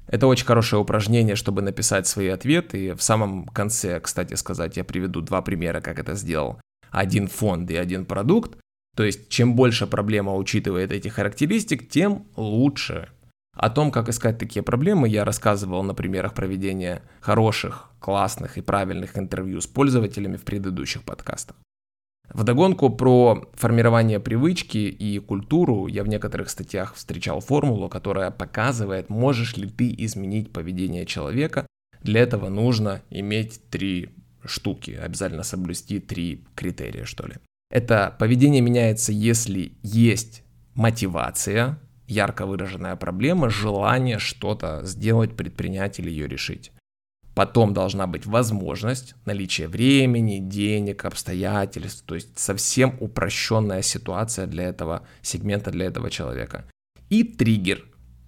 Это 0.07 0.27
очень 0.27 0.45
хорошее 0.45 0.81
упражнение, 0.81 1.35
чтобы 1.35 1.61
написать 1.61 2.07
свои 2.07 2.27
ответы. 2.27 2.87
И 2.87 2.93
в 2.93 3.01
самом 3.01 3.45
конце, 3.45 3.99
кстати 3.99 4.33
сказать, 4.33 4.77
я 4.77 4.83
приведу 4.83 5.21
два 5.21 5.41
примера, 5.41 5.79
как 5.79 5.99
это 5.99 6.15
сделал. 6.15 6.59
Один 6.89 7.27
фонд 7.27 7.71
и 7.71 7.77
один 7.77 8.05
продукт. 8.05 8.57
То 8.95 9.03
есть, 9.03 9.29
чем 9.29 9.55
больше 9.55 9.87
проблема 9.87 10.35
учитывает 10.35 10.91
эти 10.91 11.07
характеристик, 11.07 11.89
тем 11.89 12.27
лучше. 12.35 13.09
О 13.55 13.69
том, 13.69 13.91
как 13.91 14.09
искать 14.09 14.37
такие 14.37 14.63
проблемы, 14.63 15.07
я 15.07 15.25
рассказывал 15.25 15.83
на 15.83 15.93
примерах 15.93 16.33
проведения 16.33 17.01
хороших, 17.19 17.89
классных 17.99 18.57
и 18.57 18.61
правильных 18.61 19.17
интервью 19.17 19.61
с 19.61 19.67
пользователями 19.67 20.37
в 20.37 20.43
предыдущих 20.43 21.03
подкастах. 21.03 21.55
Вдогонку 22.33 22.89
про 22.89 23.45
формирование 23.53 24.19
привычки 24.19 24.77
и 24.77 25.19
культуру 25.19 25.87
я 25.87 26.03
в 26.03 26.07
некоторых 26.07 26.49
статьях 26.49 26.95
встречал 26.95 27.41
формулу, 27.41 27.89
которая 27.89 28.31
показывает, 28.31 29.09
можешь 29.09 29.57
ли 29.57 29.69
ты 29.69 29.93
изменить 29.97 30.53
поведение 30.53 31.05
человека. 31.05 31.67
Для 32.01 32.21
этого 32.21 32.47
нужно 32.47 33.01
иметь 33.09 33.61
три 33.69 34.15
штуки, 34.45 34.91
обязательно 34.91 35.43
соблюсти 35.43 35.99
три 35.99 36.45
критерия, 36.55 37.03
что 37.03 37.27
ли. 37.27 37.35
Это 37.71 38.13
поведение 38.19 38.61
меняется, 38.61 39.13
если 39.13 39.71
есть 39.81 40.43
мотивация, 40.75 41.79
ярко 42.05 42.45
выраженная 42.45 42.97
проблема, 42.97 43.49
желание 43.49 44.19
что-то 44.19 44.81
сделать, 44.83 45.37
предпринять 45.37 45.97
или 45.97 46.09
ее 46.09 46.27
решить. 46.27 46.73
Потом 47.33 47.73
должна 47.73 48.07
быть 48.07 48.25
возможность, 48.25 49.15
наличие 49.25 49.69
времени, 49.69 50.39
денег, 50.39 51.05
обстоятельств, 51.05 52.03
то 52.05 52.15
есть 52.15 52.37
совсем 52.37 52.97
упрощенная 52.99 53.81
ситуация 53.81 54.47
для 54.47 54.65
этого 54.65 55.07
сегмента, 55.21 55.71
для 55.71 55.85
этого 55.85 56.09
человека. 56.09 56.65
И 57.09 57.23
триггер, 57.23 57.85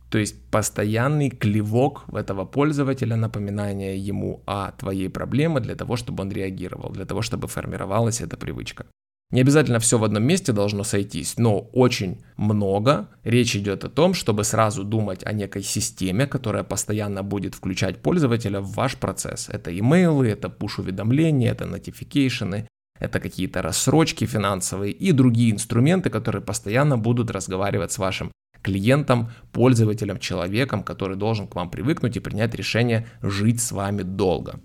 то 0.09 0.19
есть 0.19 0.49
постоянный 0.49 1.29
клевок 1.29 2.05
этого 2.13 2.45
пользователя, 2.45 3.17
напоминание 3.17 3.97
ему 3.97 4.41
о 4.45 4.71
твоей 4.71 5.09
проблеме 5.09 5.59
для 5.59 5.75
того, 5.75 5.97
чтобы 5.97 6.21
он 6.23 6.31
реагировал, 6.31 6.91
для 6.91 7.05
того, 7.05 7.21
чтобы 7.21 7.49
формировалась 7.49 8.21
эта 8.21 8.37
привычка. 8.37 8.85
Не 9.33 9.41
обязательно 9.41 9.79
все 9.79 9.97
в 9.97 10.03
одном 10.03 10.21
месте 10.21 10.51
должно 10.51 10.83
сойтись, 10.83 11.39
но 11.39 11.57
очень 11.57 12.21
много. 12.37 13.09
Речь 13.23 13.55
идет 13.55 13.83
о 13.83 13.89
том, 13.89 14.13
чтобы 14.13 14.43
сразу 14.43 14.83
думать 14.83 15.25
о 15.25 15.33
некой 15.33 15.63
системе, 15.63 16.27
которая 16.27 16.63
постоянно 16.63 17.23
будет 17.23 17.55
включать 17.55 17.97
пользователя 17.97 18.59
в 18.59 18.73
ваш 18.73 18.95
процесс. 18.95 19.49
Это 19.49 19.75
имейлы, 19.75 20.27
это 20.27 20.49
push-уведомления, 20.49 21.51
это 21.51 21.65
notification, 21.65 22.67
это 22.99 23.19
какие-то 23.19 23.63
рассрочки 23.63 24.25
финансовые 24.25 24.93
и 24.93 25.11
другие 25.11 25.51
инструменты, 25.51 26.11
которые 26.11 26.43
постоянно 26.43 26.99
будут 26.99 27.31
разговаривать 27.31 27.91
с 27.91 27.97
вашим 27.97 28.31
клиентом, 28.61 29.31
пользователем, 29.51 30.19
человеком, 30.19 30.83
который 30.83 31.17
должен 31.17 31.47
к 31.47 31.55
вам 31.55 31.71
привыкнуть 31.71 32.17
и 32.17 32.19
принять 32.19 32.53
решение 32.53 33.07
жить 33.23 33.59
с 33.61 33.71
вами 33.71 34.03
долго. 34.03 34.59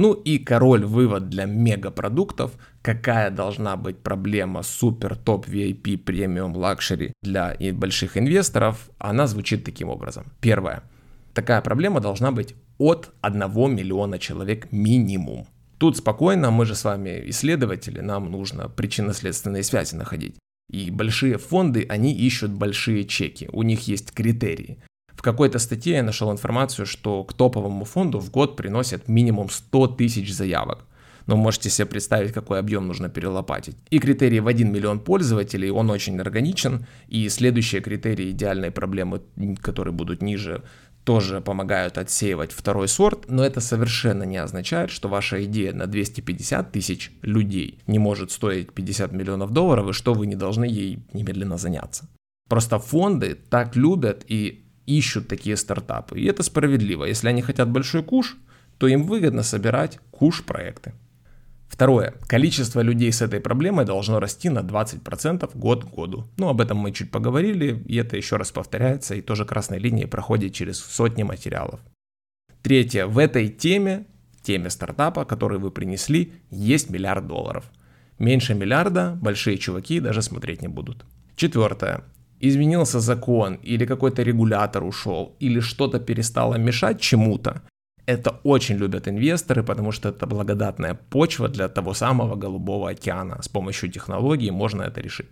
Ну 0.00 0.14
и 0.14 0.38
король 0.38 0.86
вывод 0.86 1.28
для 1.28 1.44
мегапродуктов, 1.44 2.52
какая 2.80 3.30
должна 3.30 3.76
быть 3.76 3.98
проблема 3.98 4.62
супер 4.62 5.14
топ 5.14 5.46
VIP 5.46 5.98
премиум 5.98 6.56
luxury 6.56 7.12
для 7.20 7.54
больших 7.74 8.16
инвесторов, 8.16 8.88
она 8.98 9.26
звучит 9.26 9.62
таким 9.62 9.90
образом. 9.90 10.24
Первое. 10.40 10.84
Такая 11.34 11.60
проблема 11.60 12.00
должна 12.00 12.32
быть 12.32 12.54
от 12.78 13.12
1 13.20 13.42
миллиона 13.74 14.18
человек 14.18 14.72
минимум. 14.72 15.46
Тут 15.76 15.98
спокойно, 15.98 16.50
мы 16.50 16.64
же 16.64 16.74
с 16.74 16.84
вами 16.84 17.24
исследователи, 17.26 18.00
нам 18.00 18.30
нужно 18.30 18.70
причинно-следственные 18.70 19.62
связи 19.62 19.96
находить. 19.96 20.36
И 20.70 20.90
большие 20.90 21.36
фонды, 21.36 21.84
они 21.86 22.14
ищут 22.14 22.52
большие 22.52 23.04
чеки, 23.04 23.50
у 23.52 23.62
них 23.62 23.86
есть 23.86 24.12
критерии. 24.12 24.78
В 25.20 25.22
какой-то 25.22 25.58
статье 25.58 25.96
я 25.96 26.02
нашел 26.02 26.32
информацию, 26.32 26.86
что 26.86 27.24
к 27.24 27.34
топовому 27.34 27.84
фонду 27.84 28.20
в 28.20 28.30
год 28.30 28.56
приносят 28.56 29.06
минимум 29.06 29.50
100 29.50 29.88
тысяч 29.88 30.32
заявок. 30.32 30.86
Но 31.26 31.36
можете 31.36 31.68
себе 31.68 31.84
представить, 31.84 32.32
какой 32.32 32.58
объем 32.58 32.86
нужно 32.86 33.10
перелопатить. 33.10 33.76
И 33.90 33.98
критерий 33.98 34.40
в 34.40 34.46
1 34.46 34.72
миллион 34.72 34.98
пользователей, 34.98 35.70
он 35.70 35.90
очень 35.90 36.18
органичен. 36.18 36.86
И 37.08 37.28
следующие 37.28 37.82
критерии 37.82 38.30
идеальной 38.30 38.70
проблемы, 38.70 39.20
которые 39.60 39.92
будут 39.92 40.22
ниже, 40.22 40.62
тоже 41.04 41.42
помогают 41.42 41.98
отсеивать 41.98 42.52
второй 42.52 42.88
сорт, 42.88 43.26
но 43.28 43.44
это 43.44 43.60
совершенно 43.60 44.22
не 44.22 44.38
означает, 44.38 44.90
что 44.90 45.10
ваша 45.10 45.44
идея 45.44 45.74
на 45.74 45.86
250 45.86 46.72
тысяч 46.72 47.12
людей 47.20 47.80
не 47.86 47.98
может 47.98 48.30
стоить 48.30 48.72
50 48.72 49.12
миллионов 49.12 49.50
долларов, 49.50 49.90
и 49.90 49.92
что 49.92 50.14
вы 50.14 50.26
не 50.26 50.34
должны 50.34 50.64
ей 50.64 51.00
немедленно 51.12 51.58
заняться. 51.58 52.08
Просто 52.48 52.78
фонды 52.78 53.38
так 53.50 53.76
любят 53.76 54.24
и 54.26 54.64
ищут 54.98 55.28
такие 55.28 55.56
стартапы. 55.56 56.20
И 56.20 56.26
это 56.26 56.42
справедливо. 56.42 57.04
Если 57.04 57.28
они 57.28 57.42
хотят 57.42 57.70
большой 57.70 58.02
куш, 58.02 58.36
то 58.78 58.86
им 58.86 59.04
выгодно 59.04 59.42
собирать 59.42 59.98
куш-проекты. 60.10 60.94
Второе. 61.68 62.14
Количество 62.26 62.80
людей 62.80 63.12
с 63.12 63.22
этой 63.22 63.40
проблемой 63.40 63.84
должно 63.84 64.18
расти 64.18 64.48
на 64.48 64.60
20% 64.60 65.50
год 65.54 65.84
к 65.84 65.88
году. 65.88 66.26
Ну, 66.36 66.48
об 66.48 66.60
этом 66.60 66.78
мы 66.78 66.92
чуть 66.92 67.10
поговорили, 67.10 67.82
и 67.86 67.96
это 67.96 68.16
еще 68.16 68.36
раз 68.36 68.50
повторяется, 68.50 69.14
и 69.14 69.20
тоже 69.20 69.44
красной 69.44 69.78
линией 69.78 70.06
проходит 70.06 70.52
через 70.52 70.80
сотни 70.80 71.22
материалов. 71.22 71.80
Третье. 72.62 73.06
В 73.06 73.18
этой 73.18 73.48
теме, 73.48 74.06
теме 74.42 74.68
стартапа, 74.68 75.24
который 75.24 75.58
вы 75.58 75.70
принесли, 75.70 76.32
есть 76.50 76.90
миллиард 76.90 77.26
долларов. 77.26 77.70
Меньше 78.18 78.54
миллиарда 78.54 79.16
большие 79.22 79.56
чуваки 79.56 80.00
даже 80.00 80.22
смотреть 80.22 80.62
не 80.62 80.68
будут. 80.68 81.06
Четвертое 81.36 82.04
изменился 82.40 83.00
закон, 83.00 83.54
или 83.54 83.86
какой-то 83.86 84.22
регулятор 84.22 84.84
ушел, 84.84 85.36
или 85.40 85.60
что-то 85.60 86.00
перестало 86.00 86.56
мешать 86.56 87.00
чему-то, 87.00 87.62
это 88.06 88.40
очень 88.42 88.76
любят 88.76 89.06
инвесторы, 89.08 89.62
потому 89.62 89.92
что 89.92 90.08
это 90.08 90.26
благодатная 90.26 90.94
почва 90.94 91.48
для 91.48 91.68
того 91.68 91.94
самого 91.94 92.34
голубого 92.36 92.90
океана. 92.90 93.40
С 93.42 93.48
помощью 93.48 93.90
технологий 93.90 94.50
можно 94.50 94.82
это 94.82 95.00
решить. 95.00 95.30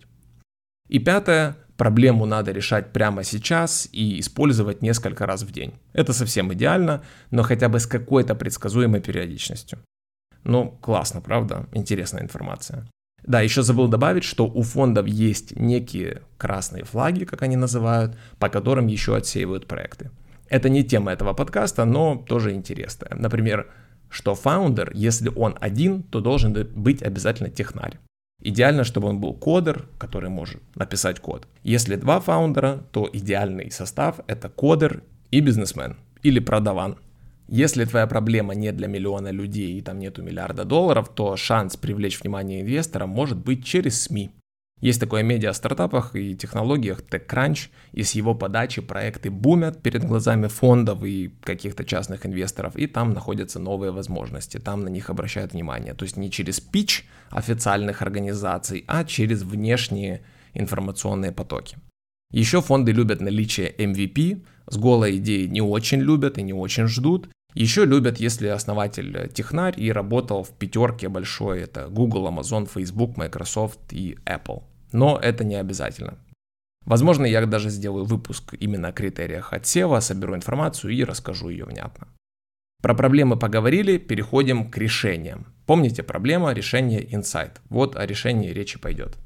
И 0.87 0.99
пятое, 0.99 1.55
проблему 1.77 2.25
надо 2.25 2.51
решать 2.51 2.93
прямо 2.93 3.23
сейчас 3.23 3.89
и 3.91 4.19
использовать 4.19 4.81
несколько 4.81 5.25
раз 5.25 5.43
в 5.43 5.51
день. 5.51 5.73
Это 5.93 6.13
совсем 6.13 6.53
идеально, 6.53 7.01
но 7.31 7.43
хотя 7.43 7.67
бы 7.67 7.79
с 7.79 7.85
какой-то 7.85 8.35
предсказуемой 8.35 9.01
периодичностью. 9.01 9.79
Ну, 10.43 10.77
классно, 10.81 11.21
правда? 11.21 11.65
Интересная 11.73 12.23
информация. 12.23 12.87
Да, 13.29 13.41
еще 13.41 13.61
забыл 13.61 13.87
добавить, 13.87 14.23
что 14.23 14.47
у 14.47 14.63
фондов 14.63 15.05
есть 15.05 15.55
некие 15.55 16.23
красные 16.39 16.83
флаги, 16.83 17.25
как 17.25 17.43
они 17.43 17.55
называют, 17.55 18.17
по 18.39 18.49
которым 18.49 18.87
еще 18.87 19.15
отсеивают 19.15 19.67
проекты. 19.67 20.09
Это 20.49 20.67
не 20.67 20.83
тема 20.83 21.11
этого 21.11 21.33
подкаста, 21.33 21.85
но 21.85 22.15
тоже 22.15 22.53
интересная. 22.53 23.15
Например, 23.15 23.67
что 24.09 24.33
фаундер, 24.33 24.91
если 24.95 25.29
он 25.29 25.55
один, 25.61 26.01
то 26.01 26.21
должен 26.21 26.53
быть 26.53 27.03
обязательно 27.03 27.51
технарь. 27.51 27.99
Идеально, 28.41 28.83
чтобы 28.83 29.09
он 29.09 29.19
был 29.19 29.35
кодер, 29.35 29.87
который 29.99 30.31
может 30.31 30.63
написать 30.75 31.19
код. 31.19 31.47
Если 31.61 31.97
два 31.97 32.19
фаундера, 32.19 32.83
то 32.91 33.07
идеальный 33.13 33.69
состав 33.69 34.21
это 34.25 34.49
кодер 34.49 35.03
и 35.29 35.39
бизнесмен 35.39 35.97
или 36.23 36.39
продаван. 36.39 36.97
Если 37.51 37.85
твоя 37.85 38.05
проблема 38.05 38.53
не 38.53 38.71
для 38.71 38.87
миллиона 38.87 39.31
людей 39.31 39.75
и 39.77 39.81
там 39.81 39.97
нету 39.97 40.21
миллиарда 40.21 40.65
долларов, 40.65 41.09
то 41.09 41.35
шанс 41.35 41.77
привлечь 41.77 42.21
внимание 42.21 42.61
инвестора 42.61 43.07
может 43.07 43.39
быть 43.39 43.65
через 43.65 44.03
СМИ. 44.03 44.29
Есть 44.81 44.99
такое 44.99 45.23
медиа 45.23 45.51
в 45.51 45.55
стартапах 45.55 46.15
и 46.15 46.35
технологиях 46.35 47.01
TechCrunch, 47.01 47.69
и 47.91 48.03
с 48.03 48.11
его 48.11 48.35
подачи 48.35 48.81
проекты 48.81 49.31
бумят 49.31 49.81
перед 49.81 50.05
глазами 50.05 50.45
фондов 50.45 51.03
и 51.03 51.33
каких-то 51.41 51.83
частных 51.83 52.25
инвесторов, 52.27 52.77
и 52.77 52.85
там 52.85 53.13
находятся 53.13 53.59
новые 53.59 53.91
возможности, 53.91 54.59
там 54.59 54.83
на 54.83 54.89
них 54.89 55.09
обращают 55.09 55.53
внимание. 55.53 55.95
То 55.95 56.05
есть 56.05 56.17
не 56.17 56.29
через 56.29 56.59
пич 56.59 57.07
официальных 57.31 58.03
организаций, 58.03 58.85
а 58.87 59.03
через 59.03 59.41
внешние 59.41 60.21
информационные 60.53 61.31
потоки. 61.31 61.77
Еще 62.31 62.61
фонды 62.61 62.91
любят 62.91 63.21
наличие 63.21 63.73
MVP, 63.75 64.45
с 64.67 64.77
голой 64.77 65.17
идеей 65.17 65.49
не 65.49 65.61
очень 65.61 65.99
любят 65.99 66.37
и 66.37 66.43
не 66.43 66.53
очень 66.53 66.87
ждут, 66.87 67.27
Еще 67.55 67.85
любят, 67.85 68.19
если 68.19 68.47
основатель 68.47 69.29
технарь 69.33 69.73
и 69.75 69.91
работал 69.91 70.43
в 70.43 70.51
пятерке 70.51 71.09
большой, 71.09 71.61
это 71.61 71.87
Google, 71.87 72.27
Amazon, 72.27 72.69
Facebook, 72.71 73.17
Microsoft 73.17 73.79
и 73.91 74.17
Apple. 74.25 74.63
Но 74.91 75.17
это 75.17 75.43
не 75.43 75.55
обязательно. 75.55 76.19
Возможно, 76.85 77.25
я 77.25 77.45
даже 77.45 77.69
сделаю 77.69 78.05
выпуск 78.05 78.55
именно 78.59 78.89
о 78.89 78.93
критериях 78.93 79.53
отсева, 79.53 79.99
соберу 79.99 80.35
информацию 80.35 80.93
и 80.93 81.03
расскажу 81.03 81.49
ее 81.49 81.65
внятно. 81.65 82.07
Про 82.81 82.95
проблемы 82.95 83.37
поговорили, 83.37 83.97
переходим 83.97 84.71
к 84.71 84.77
решениям. 84.77 85.47
Помните, 85.65 86.01
проблема, 86.01 86.53
решение, 86.53 87.13
инсайт. 87.13 87.61
Вот 87.69 87.97
о 87.97 88.05
решении 88.05 88.51
речи 88.51 88.79
пойдет. 88.79 89.17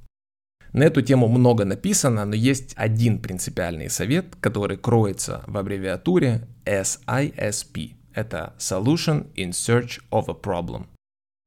На 0.74 0.84
эту 0.84 1.04
тему 1.04 1.28
много 1.28 1.66
написано, 1.66 2.26
но 2.26 2.34
есть 2.34 2.74
один 2.76 3.20
принципиальный 3.20 3.92
совет, 3.92 4.36
который 4.40 4.78
кроется 4.78 5.44
в 5.46 5.56
аббревиатуре 5.56 6.48
SISP. 6.66 7.92
Это 8.14 8.54
Solution 8.60 9.34
in 9.36 9.52
Search 9.52 10.00
of 10.12 10.26
a 10.30 10.34
Problem. 10.34 10.86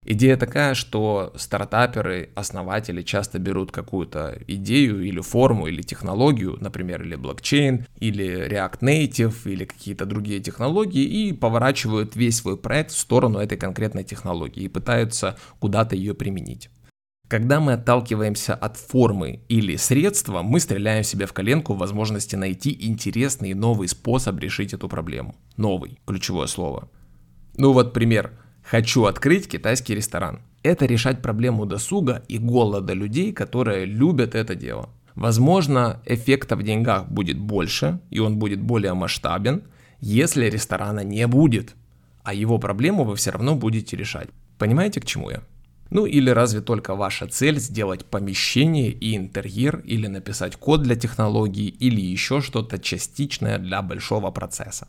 Идея 0.09 0.37
такая, 0.37 0.74
что 0.74 1.33
стартаперы, 1.35 2.31
основатели 2.37 3.02
часто 3.02 3.40
берут 3.40 3.72
какую-то 3.72 4.38
идею 4.46 5.02
или 5.02 5.20
форму 5.20 5.66
или 5.66 5.83
технологию, 5.83 6.57
например, 6.61 7.02
или 7.02 7.16
блокчейн, 7.16 7.87
или 7.96 8.48
React 8.48 8.79
Native, 8.83 9.35
или 9.46 9.64
какие-то 9.64 10.07
другие 10.07 10.38
технологии, 10.38 11.02
и 11.02 11.33
поворачивают 11.33 12.14
весь 12.14 12.37
свой 12.37 12.57
проект 12.57 12.92
в 12.92 12.98
сторону 12.98 13.40
этой 13.40 13.59
конкретной 13.59 14.05
технологии 14.05 14.62
и 14.62 14.68
пытаются 14.68 15.37
куда-то 15.59 15.96
ее 15.96 16.14
применить. 16.14 16.70
Когда 17.28 17.60
мы 17.60 17.72
отталкиваемся 17.72 18.54
от 18.54 18.76
формы 18.76 19.40
или 19.48 19.76
средства, 19.76 20.42
мы 20.42 20.60
стреляем 20.60 21.02
себе 21.02 21.26
в 21.26 21.32
коленку 21.32 21.74
в 21.74 21.78
возможности 21.78 22.36
найти 22.36 22.76
интересный 22.78 23.54
новый 23.54 23.88
способ 23.88 24.38
решить 24.38 24.72
эту 24.72 24.88
проблему. 24.88 25.34
Новый, 25.56 25.98
ключевое 26.06 26.46
слово. 26.46 26.88
Ну 27.56 27.72
вот 27.72 27.92
пример– 27.92 28.32
Хочу 28.68 29.04
открыть 29.04 29.48
китайский 29.48 29.94
ресторан. 29.94 30.40
Это 30.64 30.86
решать 30.86 31.22
проблему 31.22 31.66
досуга 31.66 32.24
и 32.26 32.36
голода 32.36 32.94
людей, 32.94 33.32
которые 33.32 33.84
любят 33.84 34.34
это 34.34 34.56
дело. 34.56 34.88
Возможно, 35.14 36.02
эффекта 36.04 36.56
в 36.56 36.64
деньгах 36.64 37.08
будет 37.08 37.38
больше, 37.38 38.00
и 38.10 38.18
он 38.18 38.38
будет 38.38 38.60
более 38.60 38.94
масштабен, 38.94 39.62
если 40.00 40.46
ресторана 40.46 41.04
не 41.04 41.28
будет, 41.28 41.76
а 42.24 42.34
его 42.34 42.58
проблему 42.58 43.04
вы 43.04 43.14
все 43.14 43.30
равно 43.30 43.54
будете 43.54 43.96
решать. 43.96 44.30
Понимаете, 44.58 45.00
к 45.00 45.04
чему 45.04 45.30
я? 45.30 45.42
Ну 45.90 46.05
или 46.07 46.31
разве 46.31 46.61
только 46.61 46.94
ваша 46.94 47.27
цель 47.27 47.59
сделать 47.61 48.05
помещение 48.05 48.90
и 48.90 49.16
интерьер, 49.16 49.83
или 49.85 50.07
написать 50.07 50.57
код 50.57 50.83
для 50.83 50.96
технологии, 50.96 51.68
или 51.68 52.01
еще 52.01 52.40
что-то 52.40 52.79
частичное 52.79 53.59
для 53.59 53.83
большого 53.83 54.31
процесса. 54.31 54.88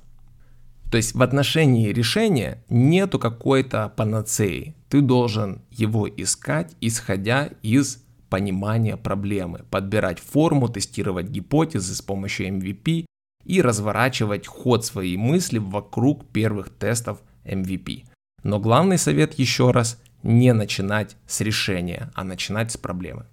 То 0.91 0.97
есть 0.97 1.15
в 1.15 1.21
отношении 1.21 1.89
решения 1.89 2.63
нету 2.69 3.19
какой-то 3.19 3.91
панацеи. 3.95 4.75
Ты 4.89 5.01
должен 5.01 5.61
его 5.69 6.07
искать, 6.07 6.75
исходя 6.79 7.49
из 7.61 8.03
понимания 8.29 8.97
проблемы, 8.97 9.65
подбирать 9.69 10.19
форму, 10.19 10.69
тестировать 10.69 11.27
гипотезы 11.27 11.93
с 11.93 12.01
помощью 12.01 12.47
MVP 12.49 13.05
и 13.43 13.61
разворачивать 13.61 14.47
ход 14.47 14.85
своей 14.85 15.17
мысли 15.17 15.57
вокруг 15.57 16.25
первых 16.27 16.69
тестов 16.69 17.19
MVP. 17.45 18.05
Но 18.43 18.59
главный 18.59 18.97
совет 18.97 19.37
еще 19.37 19.71
раз– 19.71 20.01
не 20.23 20.53
начинать 20.53 21.15
с 21.25 21.41
решения, 21.41 22.11
а 22.15 22.23
начинать 22.23 22.71
с 22.71 22.77
проблемы. 22.77 23.25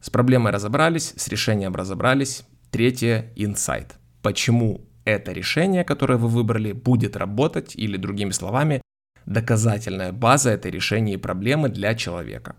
С 0.00 0.10
проблемой 0.10 0.52
разобрались, 0.52 1.14
с 1.16 1.28
решением 1.28 1.74
разобрались. 1.74 2.44
Третье– 2.70 3.32
инсайт. 3.36 3.96
Почему 4.22 4.86
это 5.04 5.32
решение, 5.32 5.84
которое 5.84 6.18
вы 6.18 6.28
выбрали, 6.28 6.72
будет 6.72 7.16
работать 7.16 7.74
или, 7.76 7.96
другими 7.96 8.30
словами, 8.30 8.82
доказательная 9.24 10.12
база 10.12 10.50
этой 10.50 10.70
решения 10.70 11.14
и 11.14 11.18
проблемы 11.18 11.68
для 11.68 11.94
человека. 11.94 12.56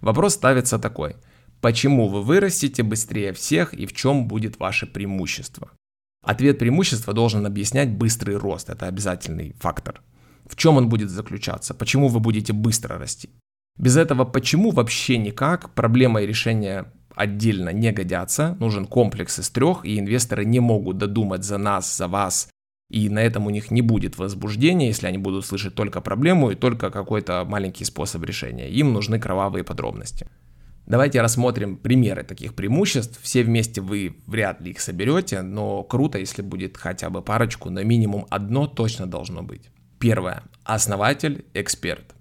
Вопрос 0.00 0.34
ставится 0.34 0.78
такой. 0.78 1.16
Почему 1.60 2.08
вы 2.08 2.22
вырастете 2.22 2.82
быстрее 2.82 3.32
всех 3.32 3.72
и 3.74 3.86
в 3.86 3.94
чем 3.94 4.28
будет 4.28 4.58
ваше 4.58 4.86
преимущество? 4.86 5.70
Ответ 6.22 6.58
преимущества 6.58 7.12
должен 7.12 7.46
объяснять 7.46 7.90
быстрый 7.90 8.36
рост, 8.36 8.70
это 8.70 8.86
обязательный 8.86 9.54
фактор. 9.60 10.00
В 10.48 10.56
чем 10.56 10.76
он 10.76 10.88
будет 10.88 11.10
заключаться? 11.10 11.74
Почему 11.74 12.08
вы 12.08 12.20
будете 12.20 12.52
быстро 12.52 12.98
расти? 12.98 13.30
Без 13.78 13.96
этого 13.96 14.24
почему 14.24 14.70
вообще 14.70 15.18
никак 15.18 15.70
проблема 15.74 16.22
и 16.22 16.26
решение 16.26 16.86
отдельно 17.14 17.70
не 17.70 17.92
годятся, 17.92 18.56
нужен 18.60 18.86
комплекс 18.86 19.38
из 19.38 19.50
трех, 19.50 19.84
и 19.84 19.98
инвесторы 19.98 20.44
не 20.44 20.60
могут 20.60 20.98
додумать 20.98 21.44
за 21.44 21.58
нас, 21.58 21.96
за 21.96 22.08
вас, 22.08 22.48
и 22.90 23.08
на 23.08 23.20
этом 23.20 23.46
у 23.46 23.50
них 23.50 23.70
не 23.70 23.82
будет 23.82 24.18
возбуждения, 24.18 24.88
если 24.88 25.06
они 25.06 25.18
будут 25.18 25.46
слышать 25.46 25.74
только 25.74 26.00
проблему 26.00 26.50
и 26.50 26.54
только 26.54 26.90
какой-то 26.90 27.44
маленький 27.44 27.84
способ 27.84 28.24
решения. 28.24 28.68
Им 28.70 28.92
нужны 28.92 29.18
кровавые 29.18 29.64
подробности. 29.64 30.28
Давайте 30.86 31.22
рассмотрим 31.22 31.76
примеры 31.76 32.24
таких 32.24 32.54
преимуществ. 32.54 33.18
Все 33.22 33.42
вместе 33.42 33.80
вы 33.80 34.16
вряд 34.26 34.60
ли 34.60 34.72
их 34.72 34.80
соберете, 34.80 35.40
но 35.40 35.82
круто, 35.82 36.18
если 36.18 36.42
будет 36.42 36.76
хотя 36.76 37.08
бы 37.08 37.22
парочку, 37.22 37.70
но 37.70 37.82
минимум 37.82 38.26
одно 38.28 38.66
точно 38.66 39.06
должно 39.06 39.42
быть. 39.42 39.70
Первое. 40.04 40.42
Основатель, 40.64 41.46
эксперт. 41.54 42.14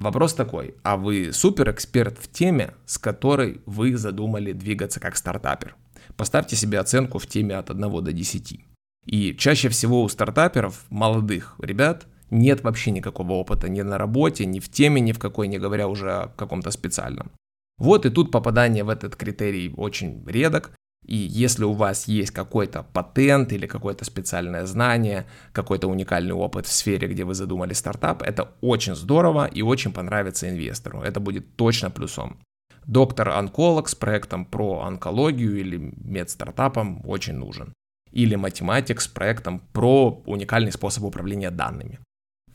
Вопрос 0.00 0.34
такой, 0.34 0.74
а 0.82 0.96
вы 0.96 1.32
супер 1.32 1.70
эксперт 1.70 2.18
в 2.18 2.28
теме, 2.28 2.74
с 2.84 2.98
которой 2.98 3.60
вы 3.64 3.96
задумали 3.96 4.50
двигаться 4.50 4.98
как 4.98 5.16
стартапер? 5.16 5.76
Поставьте 6.16 6.56
себе 6.56 6.80
оценку 6.80 7.20
в 7.20 7.28
теме 7.28 7.54
от 7.54 7.70
1 7.70 7.80
до 8.02 8.12
10. 8.12 8.58
И 9.06 9.36
чаще 9.36 9.68
всего 9.68 10.02
у 10.02 10.08
стартаперов, 10.08 10.84
молодых 10.90 11.54
ребят, 11.60 12.08
нет 12.32 12.64
вообще 12.64 12.90
никакого 12.90 13.34
опыта 13.34 13.68
ни 13.68 13.82
на 13.82 13.98
работе, 13.98 14.44
ни 14.44 14.58
в 14.58 14.68
теме, 14.68 15.00
ни 15.00 15.12
в 15.12 15.20
какой, 15.20 15.46
не 15.46 15.58
говоря 15.58 15.86
уже 15.86 16.10
о 16.10 16.26
каком-то 16.26 16.72
специальном. 16.72 17.30
Вот 17.78 18.04
и 18.04 18.10
тут 18.10 18.32
попадание 18.32 18.82
в 18.82 18.88
этот 18.88 19.14
критерий 19.14 19.72
очень 19.76 20.24
редок, 20.26 20.72
и 21.08 21.16
если 21.16 21.64
у 21.64 21.72
вас 21.72 22.06
есть 22.06 22.32
какой-то 22.32 22.82
патент 22.82 23.52
или 23.52 23.66
какое-то 23.66 24.04
специальное 24.04 24.66
знание, 24.66 25.26
какой-то 25.52 25.88
уникальный 25.88 26.34
опыт 26.34 26.66
в 26.66 26.72
сфере, 26.72 27.08
где 27.08 27.24
вы 27.24 27.34
задумали 27.34 27.72
стартап, 27.72 28.22
это 28.22 28.52
очень 28.60 28.94
здорово 28.94 29.46
и 29.46 29.62
очень 29.62 29.92
понравится 29.92 30.50
инвестору. 30.50 31.00
Это 31.00 31.18
будет 31.18 31.56
точно 31.56 31.90
плюсом. 31.90 32.38
Доктор-онколог 32.84 33.88
с 33.88 33.94
проектом 33.94 34.44
про 34.44 34.82
онкологию 34.82 35.58
или 35.58 35.94
медстартапом 35.96 37.02
очень 37.06 37.34
нужен. 37.34 37.72
Или 38.12 38.36
математик 38.36 39.00
с 39.00 39.08
проектом 39.08 39.60
про 39.72 40.22
уникальный 40.26 40.72
способ 40.72 41.04
управления 41.04 41.50
данными. 41.50 42.00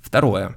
Второе. 0.02 0.56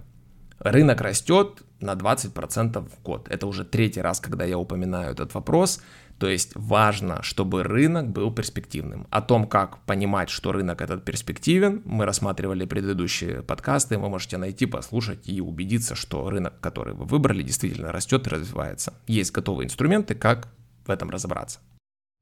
Рынок 0.58 1.00
растет 1.00 1.62
на 1.80 1.92
20% 1.92 2.88
в 2.88 3.02
год. 3.02 3.28
Это 3.28 3.46
уже 3.46 3.64
третий 3.64 4.00
раз, 4.00 4.20
когда 4.20 4.44
я 4.44 4.58
упоминаю 4.58 5.12
этот 5.12 5.34
вопрос. 5.34 5.82
То 6.18 6.28
есть 6.28 6.52
важно, 6.54 7.22
чтобы 7.22 7.62
рынок 7.62 8.08
был 8.08 8.32
перспективным. 8.32 9.06
О 9.10 9.20
том, 9.20 9.46
как 9.46 9.84
понимать, 9.84 10.30
что 10.30 10.52
рынок 10.52 10.80
этот 10.80 11.04
перспективен, 11.04 11.82
мы 11.84 12.06
рассматривали 12.06 12.64
предыдущие 12.64 13.42
подкасты, 13.42 13.98
вы 13.98 14.08
можете 14.08 14.38
найти, 14.38 14.64
послушать 14.64 15.28
и 15.28 15.42
убедиться, 15.42 15.94
что 15.94 16.30
рынок, 16.30 16.58
который 16.60 16.94
вы 16.94 17.04
выбрали, 17.04 17.42
действительно 17.42 17.92
растет 17.92 18.26
и 18.26 18.30
развивается. 18.30 18.94
Есть 19.06 19.32
готовые 19.32 19.66
инструменты, 19.66 20.14
как 20.14 20.48
в 20.86 20.90
этом 20.90 21.10
разобраться. 21.10 21.60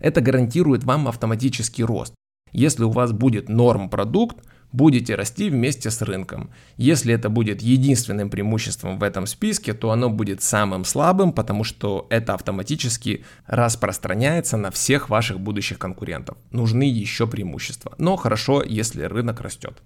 Это 0.01 0.21
гарантирует 0.21 0.83
вам 0.83 1.07
автоматический 1.07 1.85
рост. 1.85 2.15
Если 2.51 2.83
у 2.83 2.91
вас 2.91 3.13
будет 3.13 3.49
норм 3.49 3.89
продукт, 3.89 4.39
будете 4.75 5.15
расти 5.15 5.51
вместе 5.51 5.91
с 5.91 6.03
рынком. 6.03 6.51
Если 6.77 7.15
это 7.15 7.29
будет 7.29 7.63
единственным 7.63 8.29
преимуществом 8.29 8.99
в 8.99 9.05
этом 9.05 9.27
списке, 9.27 9.73
то 9.73 9.91
оно 9.91 10.11
будет 10.11 10.43
самым 10.43 10.85
слабым, 10.85 11.33
потому 11.33 11.63
что 11.63 12.07
это 12.11 12.35
автоматически 12.35 13.25
распространяется 13.47 14.57
на 14.57 14.71
всех 14.71 15.09
ваших 15.09 15.39
будущих 15.39 15.79
конкурентов. 15.79 16.37
Нужны 16.51 16.83
еще 16.83 17.27
преимущества. 17.27 17.95
Но 17.99 18.17
хорошо, 18.17 18.63
если 18.63 19.05
рынок 19.05 19.41
растет. 19.41 19.81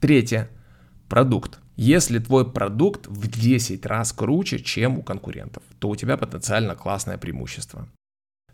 Третье. 0.00 0.48
Продукт. 1.08 1.60
Если 1.76 2.18
твой 2.18 2.50
продукт 2.50 3.06
в 3.06 3.28
10 3.28 3.86
раз 3.86 4.12
круче, 4.12 4.58
чем 4.58 4.98
у 4.98 5.02
конкурентов, 5.02 5.62
то 5.78 5.88
у 5.88 5.96
тебя 5.96 6.16
потенциально 6.16 6.74
классное 6.74 7.16
преимущество. 7.16 7.88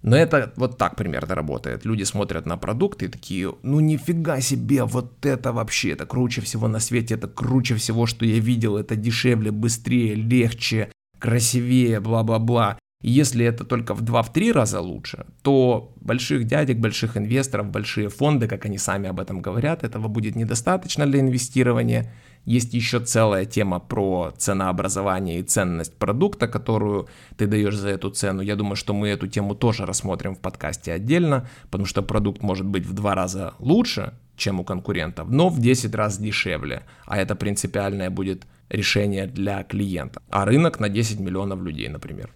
Но 0.07 0.17
это 0.17 0.53
вот 0.55 0.79
так 0.79 0.95
примерно 0.95 1.35
работает. 1.35 1.85
Люди 1.85 2.05
смотрят 2.05 2.47
на 2.47 2.57
продукты 2.57 3.07
и 3.07 3.09
такие, 3.09 3.53
ну 3.63 3.81
нифига 3.81 4.41
себе, 4.41 4.85
вот 4.85 5.27
это 5.27 5.53
вообще, 5.53 5.91
это 5.91 6.07
круче 6.07 6.41
всего 6.43 6.69
на 6.69 6.79
свете, 6.79 7.15
это 7.15 7.27
круче 7.27 7.75
всего, 7.75 8.07
что 8.07 8.25
я 8.25 8.39
видел, 8.39 8.77
это 8.77 8.95
дешевле, 8.95 9.51
быстрее, 9.51 10.15
легче, 10.15 10.93
красивее, 11.19 11.99
бла-бла-бла. 11.99 12.79
Если 13.03 13.45
это 13.45 13.65
только 13.65 13.95
в 13.95 14.03
2-3 14.03 14.53
раза 14.53 14.81
лучше, 14.81 15.27
то 15.43 15.93
больших 16.01 16.45
дядек, 16.45 16.79
больших 16.79 17.17
инвесторов, 17.17 17.71
большие 17.71 18.09
фонды, 18.09 18.49
как 18.49 18.65
они 18.65 18.79
сами 18.79 19.09
об 19.09 19.21
этом 19.21 19.43
говорят, 19.43 19.85
этого 19.85 20.09
будет 20.09 20.35
недостаточно 20.35 21.07
для 21.07 21.21
инвестирования. 21.21 22.13
Есть 22.47 22.75
еще 22.75 23.01
целая 23.01 23.45
тема 23.45 23.81
про 23.81 24.33
ценообразование 24.39 25.41
и 25.41 25.43
ценность 25.43 25.97
продукта, 25.99 26.49
которую 26.49 27.07
ты 27.37 27.47
даешь 27.47 27.77
за 27.77 27.91
эту 27.91 28.11
цену. 28.11 28.41
Я 28.41 28.57
думаю, 28.57 28.77
что 28.77 28.95
мы 28.95 29.09
эту 29.09 29.27
тему 29.27 29.55
тоже 29.55 29.85
рассмотрим 29.85 30.35
в 30.35 30.41
подкасте 30.41 30.93
отдельно, 30.93 31.49
потому 31.71 31.87
что 31.87 32.03
продукт 32.03 32.43
может 32.43 32.67
быть 32.67 32.87
в 32.87 32.95
два 32.95 33.15
раза 33.15 33.55
лучше, 33.59 34.15
чем 34.37 34.61
у 34.61 34.65
конкурентов, 34.65 35.29
но 35.29 35.49
в 35.49 35.61
10 35.61 35.95
раз 35.95 36.19
дешевле, 36.19 36.83
а 37.05 37.19
это 37.19 37.37
принципиальное 37.37 38.11
будет 38.11 38.47
решение 38.69 39.27
для 39.27 39.63
клиента, 39.65 40.23
а 40.31 40.45
рынок 40.45 40.81
на 40.81 40.89
10 40.89 41.21
миллионов 41.21 41.61
людей, 41.63 41.89
например. 41.89 42.31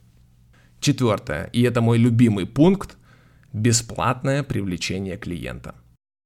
Четвертое, 0.81 1.51
и 1.53 1.63
это 1.63 1.83
мой 1.83 1.99
любимый 1.99 2.47
пункт, 2.47 2.97
бесплатное 3.53 4.43
привлечение 4.43 5.19
клиента. 5.19 5.75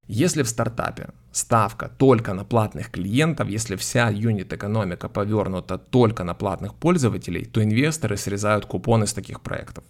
Если 0.07 0.43
в 0.43 0.49
стартапе 0.49 1.09
ставка 1.33 1.89
только 1.89 2.35
на 2.35 2.45
платных 2.45 2.91
клиентов, 2.91 3.49
если 3.49 3.75
вся 3.75 4.11
юнит-экономика 4.11 5.09
повернута 5.09 5.79
только 5.79 6.25
на 6.25 6.35
платных 6.35 6.75
пользователей, 6.75 7.45
то 7.45 7.63
инвесторы 7.63 8.17
срезают 8.17 8.67
купоны 8.67 9.07
с 9.07 9.13
таких 9.13 9.41
проектов. 9.41 9.83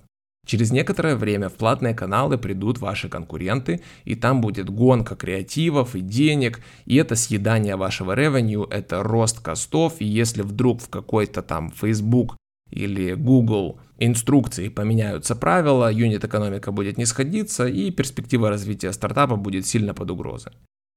Через 0.47 0.71
некоторое 0.71 1.17
время 1.17 1.49
в 1.49 1.55
платные 1.55 1.95
каналы 1.95 2.39
придут 2.39 2.79
ваши 2.79 3.09
конкуренты, 3.09 3.83
и 4.05 4.15
там 4.15 4.41
будет 4.41 4.71
гонка 4.71 5.17
креативов 5.17 5.95
и 5.95 6.01
денег, 6.01 6.61
и 6.85 6.97
это 6.97 7.17
съедание 7.17 7.77
вашего 7.77 8.13
ревеню, 8.13 8.65
это 8.71 9.03
рост 9.03 9.41
костов, 9.41 9.95
и 9.99 10.05
если 10.05 10.43
вдруг 10.43 10.81
в 10.81 10.89
какой-то 10.89 11.43
там 11.43 11.71
Facebook 11.71 12.37
или 12.75 13.15
Google 13.15 13.79
инструкции 13.99 14.69
поменяются 14.69 15.37
правила, 15.37 15.91
юнит-экономика 15.93 16.73
будет 16.73 16.99
не 16.99 17.07
сходиться, 17.07 17.67
и 17.67 17.91
перспектива 17.91 18.51
развития 18.51 18.93
стартапа 18.93 19.37
будет 19.37 19.67
сильно 19.67 19.95
под 19.95 20.11
угрозой. 20.11 20.53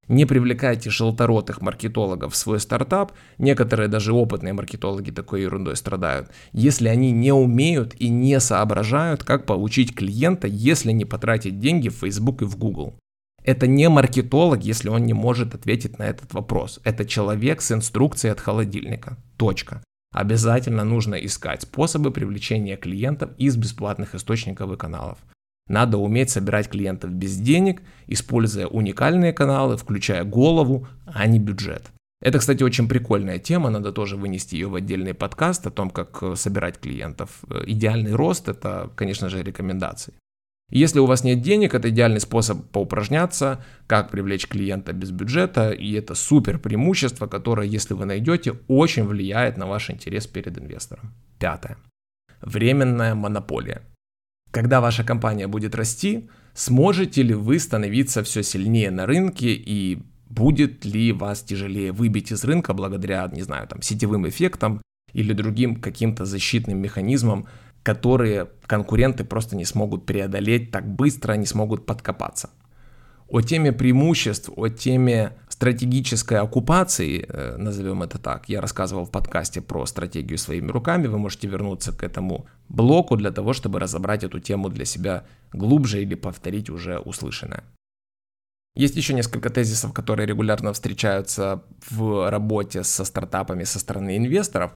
Не 0.07 0.25
привлекайте 0.25 0.89
желторотых 0.89 1.61
маркетологов 1.61 2.33
в 2.33 2.37
свой 2.37 2.59
стартап, 2.59 3.11
некоторые 3.37 3.89
даже 3.89 4.13
опытные 4.13 4.53
маркетологи 4.53 5.11
такой 5.11 5.41
ерундой 5.41 5.75
страдают, 5.75 6.31
если 6.53 6.87
они 6.87 7.11
не 7.11 7.33
умеют 7.33 7.93
и 7.99 8.09
не 8.09 8.39
соображают, 8.39 9.23
как 9.23 9.45
получить 9.45 9.93
клиента, 9.93 10.47
если 10.47 10.93
не 10.93 11.05
потратить 11.05 11.59
деньги 11.59 11.89
в 11.89 11.95
Facebook 11.95 12.41
и 12.41 12.45
в 12.45 12.57
Google. 12.57 12.97
Это 13.43 13.67
не 13.67 13.87
маркетолог, 13.89 14.63
если 14.63 14.89
он 14.89 15.05
не 15.05 15.13
может 15.13 15.53
ответить 15.55 15.99
на 15.99 16.03
этот 16.03 16.33
вопрос. 16.33 16.79
Это 16.83 17.05
человек 17.05 17.61
с 17.61 17.71
инструкцией 17.71 18.31
от 18.31 18.39
холодильника. 18.39 19.17
Точка. 19.37 19.81
Обязательно 20.11 20.83
нужно 20.83 21.15
искать 21.15 21.63
способы 21.63 22.11
привлечения 22.11 22.77
клиентов 22.77 23.31
из 23.37 23.55
бесплатных 23.55 24.15
источников 24.15 24.71
и 24.71 24.77
каналов. 24.77 25.17
Надо 25.67 25.97
уметь 25.97 26.29
собирать 26.29 26.69
клиентов 26.69 27.11
без 27.11 27.37
денег, 27.37 27.81
используя 28.07 28.67
уникальные 28.67 29.33
каналы, 29.33 29.77
включая 29.77 30.23
голову, 30.23 30.87
а 31.05 31.27
не 31.27 31.39
бюджет. 31.39 31.91
Это, 32.21 32.39
кстати, 32.39 32.63
очень 32.63 32.87
прикольная 32.87 33.37
тема, 33.37 33.69
надо 33.69 33.91
тоже 33.91 34.15
вынести 34.15 34.55
ее 34.55 34.67
в 34.67 34.75
отдельный 34.75 35.13
подкаст 35.13 35.67
о 35.67 35.71
том, 35.71 35.91
как 35.91 36.23
э, 36.23 36.35
собирать 36.35 36.79
клиентов. 36.79 37.43
Э, 37.49 37.63
идеальный 37.67 38.13
рост– 38.13 38.47
это, 38.49 38.89
конечно 38.95 39.29
же, 39.29 39.43
рекомендации. 39.43 40.13
Если 40.69 40.99
у 40.99 41.05
вас 41.05 41.23
нет 41.23 41.41
денег, 41.41 41.73
это 41.73 41.89
идеальный 41.89 42.19
способ 42.19 42.65
поупражняться, 42.71 43.63
как 43.87 44.11
привлечь 44.11 44.47
клиента 44.47 44.91
без 44.91 45.11
бюджета, 45.11 45.71
и 45.71 45.93
это 45.93 46.13
супер 46.13 46.59
преимущество, 46.59 47.27
которое, 47.27 47.67
если 47.67 47.93
вы 47.93 48.05
найдете, 48.05 48.59
очень 48.67 49.05
влияет 49.05 49.57
на 49.57 49.65
ваш 49.65 49.89
интерес 49.89 50.27
перед 50.27 50.57
инвестором. 50.57 51.13
Пятое. 51.39 51.77
Временная 52.41 53.15
монополия. 53.15 53.81
Когда 54.51 54.81
ваша 54.81 55.05
компания 55.05 55.47
будет 55.47 55.73
расти, 55.73 56.29
сможете 56.53 57.23
ли 57.23 57.33
вы 57.33 57.59
становиться 57.59 58.23
все 58.23 58.43
сильнее 58.43 58.91
на 58.91 59.05
рынке 59.05 59.53
и 59.53 59.99
будет 60.29 60.83
ли 60.83 61.13
вас 61.13 61.43
тяжелее 61.43 61.93
выбить 61.93 62.31
из 62.31 62.43
рынка 62.43 62.73
благодаря, 62.73 63.29
не 63.31 63.41
знаю, 63.41 63.67
там, 63.67 63.81
сетевым 63.81 64.27
эффектам 64.27 64.81
или 65.13 65.31
другим 65.33 65.77
каким-то 65.77 66.25
защитным 66.25 66.77
механизмам, 66.79 67.47
которые 67.83 68.49
конкуренты 68.65 69.23
просто 69.23 69.55
не 69.55 69.65
смогут 69.65 70.05
преодолеть 70.05 70.71
так 70.71 70.87
быстро, 70.87 71.33
не 71.33 71.45
смогут 71.45 71.85
подкопаться. 71.85 72.49
О 73.29 73.41
теме 73.41 73.73
преимуществ, 73.73 74.49
о 74.55 74.69
теме 74.69 75.37
стратегической 75.49 76.39
оккупации, 76.39 77.25
э, 77.27 77.57
назовем 77.57 78.03
это 78.03 78.19
так, 78.19 78.47
я 78.47 78.61
рассказывал 78.61 79.05
в 79.05 79.11
подкасте 79.11 79.61
про 79.61 79.85
стратегию 79.85 80.37
своими 80.37 80.71
руками, 80.71 81.07
вы 81.07 81.17
можете 81.17 81.47
вернуться 81.47 81.91
к 81.91 82.03
этому 82.03 82.45
блоку 82.69 83.17
для 83.17 83.31
того, 83.31 83.53
чтобы 83.53 83.79
разобрать 83.79 84.23
эту 84.23 84.39
тему 84.39 84.69
для 84.69 84.85
себя 84.85 85.23
глубже 85.51 86.01
или 86.01 86.15
повторить 86.15 86.69
уже 86.69 86.99
услышанное. 86.99 87.63
Есть 88.77 88.95
еще 88.95 89.15
несколько 89.15 89.49
тезисов, 89.49 89.91
которые 89.91 90.27
регулярно 90.27 90.71
встречаются 90.71 91.63
в 91.89 92.29
работе 92.29 92.83
со 92.83 93.05
стартапами 93.05 93.63
со 93.63 93.79
стороны 93.79 94.15
инвесторов. 94.15 94.71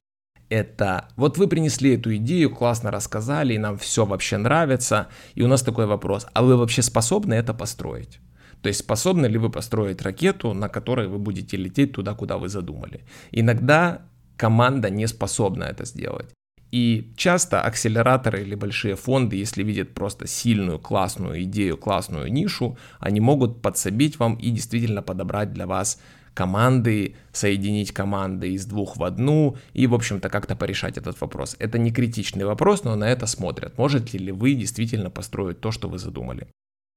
Это 0.52 1.08
вот 1.16 1.38
вы 1.38 1.48
принесли 1.48 1.96
эту 1.96 2.14
идею, 2.18 2.54
классно 2.54 2.92
рассказали, 2.92 3.54
и 3.54 3.58
нам 3.58 3.78
все 3.78 4.06
вообще 4.06 4.36
нравится, 4.36 5.08
и 5.34 5.44
у 5.44 5.48
нас 5.48 5.64
такой 5.64 5.86
вопрос, 5.86 6.28
а 6.34 6.44
вы 6.44 6.58
вообще 6.58 6.82
способны 6.82 7.36
это 7.36 7.54
построить? 7.54 8.20
То 8.62 8.68
есть 8.68 8.82
способны 8.82 9.28
ли 9.28 9.38
вы 9.38 9.50
построить 9.50 10.02
ракету, 10.02 10.54
на 10.54 10.68
которой 10.68 11.08
вы 11.08 11.20
будете 11.20 11.56
лететь 11.56 11.94
туда, 11.94 12.16
куда 12.16 12.38
вы 12.38 12.50
задумали. 12.50 13.06
Иногда 13.32 14.02
команда 14.36 14.90
не 14.90 15.08
способна 15.08 15.64
это 15.64 15.86
сделать. 15.86 16.30
И 16.70 17.14
часто 17.16 17.62
акселераторы 17.62 18.42
или 18.42 18.56
большие 18.56 18.98
фонды, 18.98 19.38
если 19.38 19.64
видят 19.64 19.94
просто 19.94 20.28
сильную, 20.28 20.80
классную 20.80 21.44
идею, 21.44 21.78
классную 21.78 22.30
нишу, 22.30 22.78
они 23.00 23.22
могут 23.22 23.62
подсобить 23.62 24.20
вам 24.20 24.36
и 24.36 24.50
действительно 24.50 25.02
подобрать 25.02 25.54
для 25.54 25.66
вас 25.66 25.98
команды, 26.34 27.16
соединить 27.32 27.92
команды 27.92 28.54
из 28.54 28.66
двух 28.66 28.98
в 28.98 29.04
одну 29.04 29.58
и, 29.74 29.88
в 29.88 29.94
общем-то, 29.94 30.30
как-то 30.30 30.56
порешать 30.56 30.98
этот 30.98 31.20
вопрос. 31.22 31.56
Это 31.60 31.78
не 31.78 31.92
критичный 31.92 32.46
вопрос, 32.46 32.84
но 32.84 32.96
на 32.96 33.10
это 33.10 33.26
смотрят. 33.26 33.78
Можете 33.78 34.18
ли 34.18 34.32
вы 34.32 34.54
действительно 34.54 35.10
построить 35.10 35.60
то, 35.60 35.72
что 35.72 35.90
вы 35.90 36.00
задумали? 36.00 36.48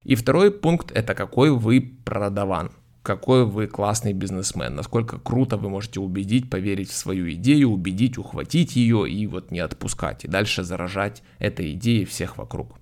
И 0.05 0.15
второй 0.15 0.51
пункт– 0.51 0.93
это 0.95 1.15
какой 1.15 1.51
вы 1.51 1.81
продаван, 2.05 2.71
какой 3.03 3.45
вы 3.45 3.67
классный 3.67 4.13
бизнесмен, 4.13 4.75
насколько 4.75 5.19
круто 5.19 5.57
вы 5.57 5.69
можете 5.69 6.01
убедить, 6.01 6.51
поверить 6.51 6.91
в 6.91 6.97
свою 6.97 7.31
идею, 7.33 7.71
убедить, 7.71 8.19
ухватить 8.19 8.77
ее 8.77 9.11
и 9.11 9.27
вот 9.27 9.51
не 9.51 9.61
отпускать, 9.61 10.25
и 10.25 10.29
дальше 10.29 10.63
заражать 10.63 11.23
этой 11.39 11.73
идеей 11.73 12.05
всех 12.05 12.37
вокруг. 12.37 12.79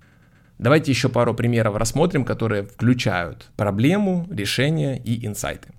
Давайте 0.59 0.91
еще 0.91 1.09
пару 1.09 1.33
примеров 1.33 1.75
рассмотрим, 1.75 2.23
которые 2.25 2.63
включают 2.63 3.49
проблему, 3.57 4.27
решение 4.31 5.01
и 5.01 5.25
инсайты. 5.25 5.69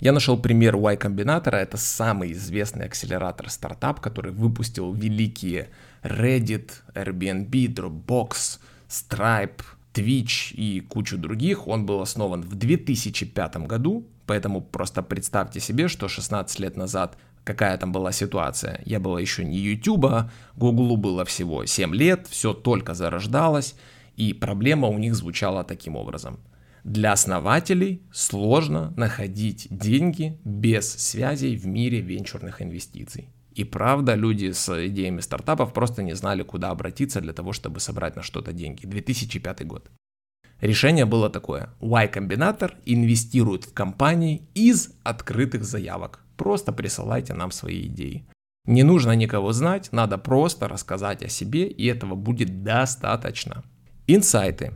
Я 0.00 0.12
нашел 0.12 0.38
пример 0.38 0.76
Y 0.76 0.96
Combinator, 0.96 1.54
это 1.54 1.76
самый 1.76 2.32
известный 2.32 2.86
акселератор 2.86 3.50
стартап, 3.50 4.00
который 4.00 4.32
выпустил 4.32 4.94
великие 4.94 5.68
Reddit, 6.02 6.70
Airbnb, 6.94 7.50
Dropbox, 7.50 8.60
Stripe, 8.88 9.60
Twitch 9.92 10.54
и 10.54 10.80
кучу 10.80 11.18
других. 11.18 11.68
Он 11.68 11.84
был 11.84 12.00
основан 12.00 12.40
в 12.40 12.54
2005 12.54 13.56
году, 13.66 14.06
поэтому 14.24 14.62
просто 14.62 15.02
представьте 15.02 15.60
себе, 15.60 15.88
что 15.88 16.08
16 16.08 16.58
лет 16.60 16.78
назад 16.78 17.18
какая 17.44 17.76
там 17.76 17.92
была 17.92 18.12
ситуация. 18.12 18.80
Я 18.86 19.00
была 19.00 19.20
еще 19.20 19.44
не 19.44 19.58
YouTube, 19.58 20.30
Google 20.56 20.96
было 20.96 21.26
всего 21.26 21.66
7 21.66 21.94
лет, 21.94 22.26
все 22.26 22.54
только 22.54 22.94
зарождалось, 22.94 23.74
и 24.16 24.32
проблема 24.32 24.88
у 24.88 24.96
них 24.96 25.14
звучала 25.14 25.62
таким 25.62 25.96
образом. 25.96 26.38
Для 26.84 27.12
основателей 27.12 28.02
сложно 28.12 28.92
находить 28.96 29.68
деньги 29.70 30.38
без 30.44 30.90
связей 30.90 31.56
в 31.56 31.66
мире 31.66 32.00
венчурных 32.00 32.62
инвестиций. 32.62 33.28
И 33.54 33.64
правда, 33.64 34.14
люди 34.14 34.52
с 34.52 34.86
идеями 34.86 35.20
стартапов 35.20 35.72
просто 35.72 36.02
не 36.02 36.14
знали, 36.14 36.42
куда 36.42 36.70
обратиться 36.70 37.20
для 37.20 37.32
того, 37.32 37.52
чтобы 37.52 37.80
собрать 37.80 38.16
на 38.16 38.22
что-то 38.22 38.52
деньги. 38.52 38.86
2005 38.86 39.66
год. 39.66 39.90
Решение 40.60 41.04
было 41.04 41.30
такое. 41.30 41.70
Y-комбинатор 41.80 42.76
инвестирует 42.84 43.64
в 43.64 43.72
компании 43.72 44.48
из 44.54 44.94
открытых 45.02 45.64
заявок. 45.64 46.20
Просто 46.36 46.72
присылайте 46.72 47.34
нам 47.34 47.50
свои 47.50 47.86
идеи. 47.86 48.26
Не 48.66 48.82
нужно 48.82 49.12
никого 49.12 49.52
знать, 49.52 49.90
надо 49.90 50.18
просто 50.18 50.68
рассказать 50.68 51.22
о 51.22 51.28
себе, 51.28 51.66
и 51.66 51.86
этого 51.86 52.14
будет 52.14 52.62
достаточно. 52.62 53.64
Инсайты. 54.06 54.72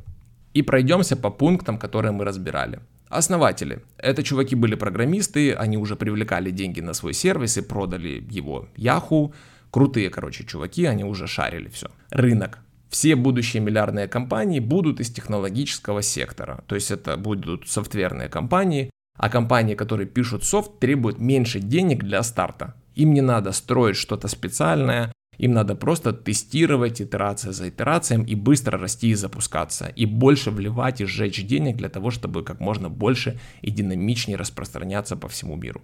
И 0.54 0.62
пройдемся 0.62 1.16
по 1.16 1.30
пунктам, 1.30 1.78
которые 1.78 2.12
мы 2.12 2.24
разбирали. 2.24 2.80
Основатели. 3.08 3.82
Это 3.98 4.22
чуваки 4.22 4.56
были 4.56 4.76
программисты, 4.76 5.52
они 5.52 5.76
уже 5.76 5.96
привлекали 5.96 6.50
деньги 6.50 6.80
на 6.80 6.94
свой 6.94 7.12
сервис 7.12 7.58
и 7.58 7.62
продали 7.62 8.24
его 8.30 8.68
Yahoo. 8.76 9.32
Крутые, 9.70 10.10
короче, 10.10 10.44
чуваки, 10.44 10.86
они 10.86 11.04
уже 11.04 11.26
шарили 11.26 11.68
все. 11.68 11.88
Рынок. 12.10 12.58
Все 12.88 13.16
будущие 13.16 13.60
миллиардные 13.62 14.06
компании 14.06 14.60
будут 14.60 15.00
из 15.00 15.10
технологического 15.10 16.02
сектора. 16.02 16.62
То 16.66 16.76
есть 16.76 16.92
это 16.92 17.16
будут 17.16 17.68
софтверные 17.68 18.28
компании, 18.28 18.90
а 19.16 19.28
компании, 19.28 19.74
которые 19.74 20.06
пишут 20.06 20.44
софт, 20.44 20.78
требуют 20.78 21.18
меньше 21.18 21.60
денег 21.60 22.04
для 22.04 22.22
старта. 22.22 22.74
Им 22.94 23.12
не 23.12 23.20
надо 23.20 23.52
строить 23.52 23.96
что-то 23.96 24.28
специальное, 24.28 25.12
им 25.38 25.52
надо 25.52 25.74
просто 25.74 26.12
тестировать 26.12 27.00
итерация 27.00 27.52
за 27.52 27.68
итерацией 27.68 28.24
и 28.24 28.34
быстро 28.34 28.78
расти 28.78 29.08
и 29.08 29.14
запускаться. 29.14 29.86
И 29.86 30.06
больше 30.06 30.50
вливать 30.50 31.00
и 31.00 31.06
сжечь 31.06 31.44
денег 31.44 31.76
для 31.76 31.88
того, 31.88 32.10
чтобы 32.10 32.42
как 32.42 32.60
можно 32.60 32.88
больше 32.88 33.38
и 33.62 33.70
динамичнее 33.70 34.36
распространяться 34.36 35.16
по 35.16 35.28
всему 35.28 35.56
миру. 35.56 35.82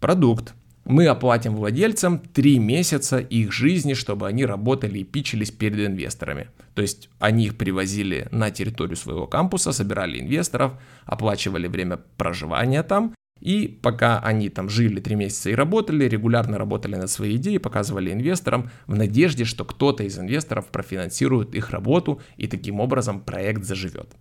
Продукт. 0.00 0.54
Мы 0.84 1.06
оплатим 1.06 1.54
владельцам 1.54 2.18
3 2.18 2.58
месяца 2.58 3.18
их 3.18 3.52
жизни, 3.52 3.92
чтобы 3.92 4.26
они 4.26 4.46
работали 4.46 5.00
и 5.00 5.04
пичились 5.04 5.50
перед 5.50 5.86
инвесторами. 5.86 6.48
То 6.74 6.80
есть 6.80 7.10
они 7.18 7.44
их 7.44 7.58
привозили 7.58 8.26
на 8.30 8.50
территорию 8.50 8.96
своего 8.96 9.26
кампуса, 9.26 9.72
собирали 9.72 10.18
инвесторов, 10.18 10.72
оплачивали 11.04 11.66
время 11.66 11.98
проживания 12.16 12.82
там, 12.82 13.12
и 13.40 13.78
пока 13.82 14.18
они 14.18 14.48
там 14.48 14.68
жили 14.68 15.00
3 15.00 15.14
месяца 15.14 15.50
и 15.50 15.54
работали, 15.54 16.04
регулярно 16.04 16.58
работали 16.58 16.96
над 16.96 17.10
своей 17.10 17.36
идеей, 17.36 17.58
показывали 17.58 18.12
инвесторам 18.12 18.70
в 18.86 18.94
надежде, 18.94 19.44
что 19.44 19.64
кто-то 19.64 20.04
из 20.04 20.18
инвесторов 20.18 20.66
профинансирует 20.66 21.54
их 21.54 21.70
работу 21.70 22.20
и 22.36 22.46
таким 22.46 22.80
образом 22.80 23.20
проект 23.20 23.64
заживет. 23.64 24.16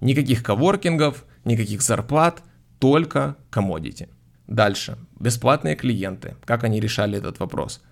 Никаких 0.00 0.42
коворкингов, 0.42 1.24
никаких 1.44 1.82
зарплат, 1.82 2.42
только 2.78 3.36
комодити. 3.50 4.08
Дальше. 4.46 4.98
Бесплатные 5.18 5.74
клиенты. 5.76 6.36
Как 6.44 6.64
они 6.64 6.80
решали 6.80 7.18
этот 7.18 7.40
вопрос? 7.40 7.82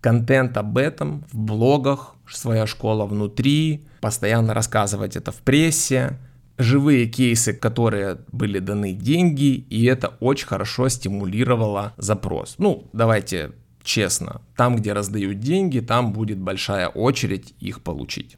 Контент 0.00 0.56
об 0.56 0.78
этом 0.78 1.24
в 1.30 1.36
блогах, 1.36 2.14
своя 2.26 2.66
школа 2.66 3.04
внутри, 3.04 3.86
постоянно 4.00 4.54
рассказывать 4.54 5.16
это 5.16 5.30
в 5.30 5.42
прессе, 5.42 6.18
живые 6.60 7.06
кейсы, 7.06 7.52
которые 7.52 8.18
были 8.32 8.58
даны 8.58 8.92
деньги, 8.92 9.54
и 9.54 9.84
это 9.84 10.08
очень 10.20 10.46
хорошо 10.46 10.88
стимулировало 10.88 11.94
запрос. 11.96 12.54
Ну, 12.58 12.88
давайте 12.92 13.52
честно, 13.82 14.42
там, 14.56 14.76
где 14.76 14.92
раздают 14.92 15.40
деньги, 15.40 15.80
там 15.80 16.12
будет 16.12 16.38
большая 16.38 16.88
очередь 16.88 17.54
их 17.60 17.82
получить. 17.82 18.36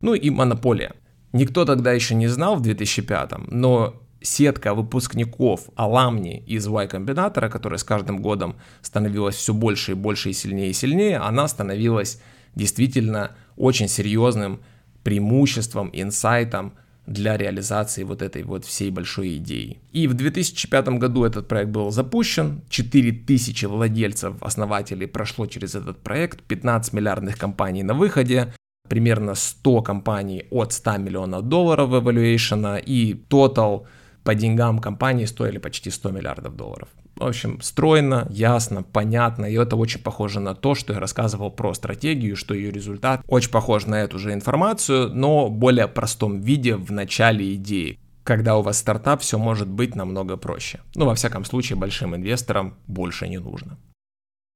Ну 0.00 0.14
и 0.14 0.30
монополия. 0.30 0.94
Никто 1.32 1.64
тогда 1.64 1.92
еще 1.92 2.14
не 2.14 2.28
знал 2.28 2.56
в 2.56 2.62
2005, 2.62 3.48
но 3.48 4.02
сетка 4.20 4.74
выпускников 4.74 5.68
аламни 5.76 6.42
из 6.46 6.66
Y-комбинатора, 6.66 7.48
которая 7.48 7.78
с 7.78 7.84
каждым 7.84 8.20
годом 8.20 8.56
становилась 8.82 9.36
все 9.36 9.54
больше 9.54 9.92
и 9.92 9.94
больше 9.94 10.30
и 10.30 10.34
сильнее 10.34 10.70
и 10.70 10.74
сильнее, 10.74 11.18
она 11.18 11.48
становилась 11.48 12.20
действительно 12.54 13.32
очень 13.56 13.88
серьезным 13.88 14.60
преимуществом, 15.02 15.90
инсайтом 15.92 16.74
для 17.06 17.36
реализации 17.36 18.04
вот 18.04 18.22
этой 18.22 18.42
вот 18.42 18.64
всей 18.64 18.90
большой 18.90 19.36
идеи. 19.36 19.78
И 19.92 20.06
в 20.06 20.14
2005 20.14 20.88
году 20.98 21.24
этот 21.24 21.48
проект 21.48 21.70
был 21.70 21.90
запущен, 21.90 22.62
4000 22.68 23.66
владельцев, 23.66 24.34
основателей 24.40 25.06
прошло 25.06 25.46
через 25.46 25.74
этот 25.74 25.98
проект, 26.02 26.42
15 26.42 26.92
миллиардных 26.92 27.38
компаний 27.38 27.82
на 27.82 27.94
выходе, 27.94 28.52
примерно 28.88 29.34
100 29.34 29.82
компаний 29.82 30.46
от 30.50 30.72
100 30.72 30.98
миллионов 30.98 31.42
долларов 31.42 31.90
evaluation 31.90 32.82
и 32.84 33.14
total 33.28 33.86
по 34.24 34.34
деньгам 34.34 34.80
компании 34.80 35.26
стоили 35.26 35.58
почти 35.58 35.90
100 35.90 36.10
миллиардов 36.10 36.56
долларов. 36.56 36.88
В 37.16 37.24
общем, 37.24 37.62
стройно, 37.62 38.26
ясно, 38.28 38.82
понятно, 38.82 39.46
и 39.46 39.54
это 39.54 39.76
очень 39.76 40.00
похоже 40.00 40.38
на 40.40 40.54
то, 40.54 40.74
что 40.74 40.92
я 40.92 41.00
рассказывал 41.00 41.50
про 41.50 41.72
стратегию, 41.72 42.36
что 42.36 42.52
ее 42.52 42.70
результат 42.70 43.22
очень 43.26 43.50
похож 43.50 43.86
на 43.86 44.02
эту 44.02 44.18
же 44.18 44.34
информацию, 44.34 45.08
но 45.14 45.48
более 45.48 45.88
простом 45.88 46.40
виде 46.40 46.76
в 46.76 46.92
начале 46.92 47.54
идеи. 47.54 47.98
Когда 48.22 48.56
у 48.58 48.62
вас 48.62 48.78
стартап, 48.78 49.22
все 49.22 49.38
может 49.38 49.68
быть 49.68 49.94
намного 49.94 50.36
проще. 50.36 50.80
Ну, 50.94 51.06
во 51.06 51.14
всяком 51.14 51.44
случае, 51.44 51.78
большим 51.78 52.14
инвесторам 52.14 52.74
больше 52.86 53.28
не 53.28 53.38
нужно. 53.38 53.78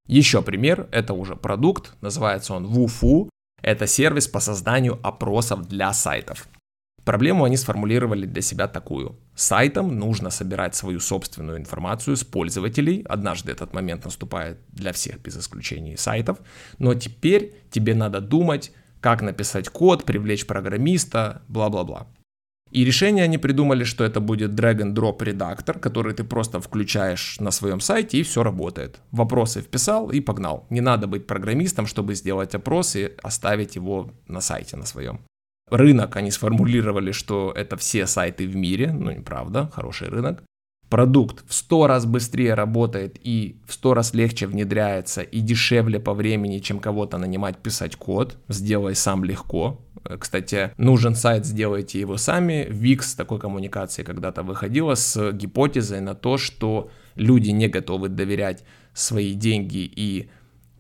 Еще 0.07 0.43
пример, 0.43 0.89
это 0.91 1.15
уже 1.15 1.37
продукт, 1.37 1.95
называется 2.01 2.55
он 2.55 2.67
WooFu. 2.67 3.31
Это 3.63 3.87
сервис 3.87 4.27
по 4.27 4.41
созданию 4.41 4.99
опросов 5.03 5.69
для 5.69 5.93
сайтов. 5.93 6.49
Проблему 7.05 7.45
они 7.45 7.57
сформулировали 7.57 8.27
для 8.27 8.43
себя 8.43 8.69
такую. 8.69 9.19
Сайтам 9.35 9.99
нужно 9.99 10.31
собирать 10.31 10.75
свою 10.75 11.01
собственную 11.01 11.59
информацию 11.59 12.17
с 12.17 12.25
пользователей. 12.25 13.05
Однажды 13.09 13.53
этот 13.53 13.73
момент 13.73 14.05
наступает 14.05 14.59
для 14.69 14.93
всех 14.93 15.21
без 15.21 15.37
исключения 15.37 15.97
сайтов. 15.97 16.39
Но 16.79 16.95
теперь 16.95 17.55
тебе 17.71 17.95
надо 17.95 18.21
думать, 18.21 18.73
как 19.01 19.23
написать 19.23 19.69
код, 19.71 20.05
привлечь 20.05 20.47
программиста, 20.47 21.43
бла-бла-бла. 21.49 22.07
И 22.71 22.85
решение 22.85 23.25
они 23.25 23.39
придумали, 23.39 23.83
что 23.83 24.05
это 24.05 24.21
будет 24.21 24.53
drag-and-drop 24.53 25.25
редактор, 25.25 25.79
который 25.79 26.15
ты 26.15 26.23
просто 26.23 26.61
включаешь 26.61 27.41
на 27.41 27.51
своем 27.51 27.81
сайте 27.81 28.19
и 28.19 28.23
все 28.23 28.45
работает. 28.45 29.01
Вопросы 29.11 29.61
вписал 29.61 30.11
и 30.11 30.21
погнал. 30.21 30.67
Не 30.71 30.81
надо 30.81 31.09
быть 31.09 31.27
программистом, 31.27 31.87
чтобы 31.87 32.15
сделать 32.15 32.55
опрос 32.55 32.95
и 32.95 33.11
оставить 33.23 33.75
его 33.75 34.13
на 34.29 34.41
сайте 34.41 34.77
на 34.77 34.87
своем 34.87 35.21
рынок, 35.71 36.17
они 36.17 36.31
сформулировали, 36.31 37.13
что 37.13 37.53
это 37.55 37.77
все 37.77 38.07
сайты 38.07 38.47
в 38.47 38.57
мире, 38.57 38.93
ну 38.93 39.11
неправда, 39.11 39.71
хороший 39.75 40.09
рынок. 40.09 40.43
Продукт 40.89 41.45
в 41.49 41.55
100 41.55 41.87
раз 41.87 42.05
быстрее 42.05 42.55
работает 42.55 43.17
и 43.23 43.61
в 43.65 43.73
100 43.75 43.95
раз 43.95 44.13
легче 44.13 44.49
внедряется 44.49 45.23
и 45.23 45.41
дешевле 45.41 46.01
по 46.01 46.15
времени, 46.15 46.59
чем 46.59 46.81
кого-то 46.81 47.17
нанимать 47.17 47.59
писать 47.59 47.95
код. 47.95 48.39
Сделай 48.49 48.97
сам 48.97 49.23
легко. 49.23 49.81
Кстати, 50.19 50.73
нужен 50.79 51.15
сайт, 51.15 51.47
сделайте 51.47 52.01
его 52.01 52.17
сами. 52.17 52.67
Wix 52.69 53.17
такой 53.17 53.39
коммуникации 53.39 54.03
когда-то 54.03 54.43
выходила 54.43 54.97
с 54.97 55.31
гипотезой 55.31 56.01
на 56.01 56.17
то, 56.17 56.39
что 56.39 56.91
люди 57.15 57.51
не 57.51 57.69
готовы 57.69 58.09
доверять 58.09 58.65
свои 58.93 59.35
деньги 59.35 59.91
и 59.95 60.29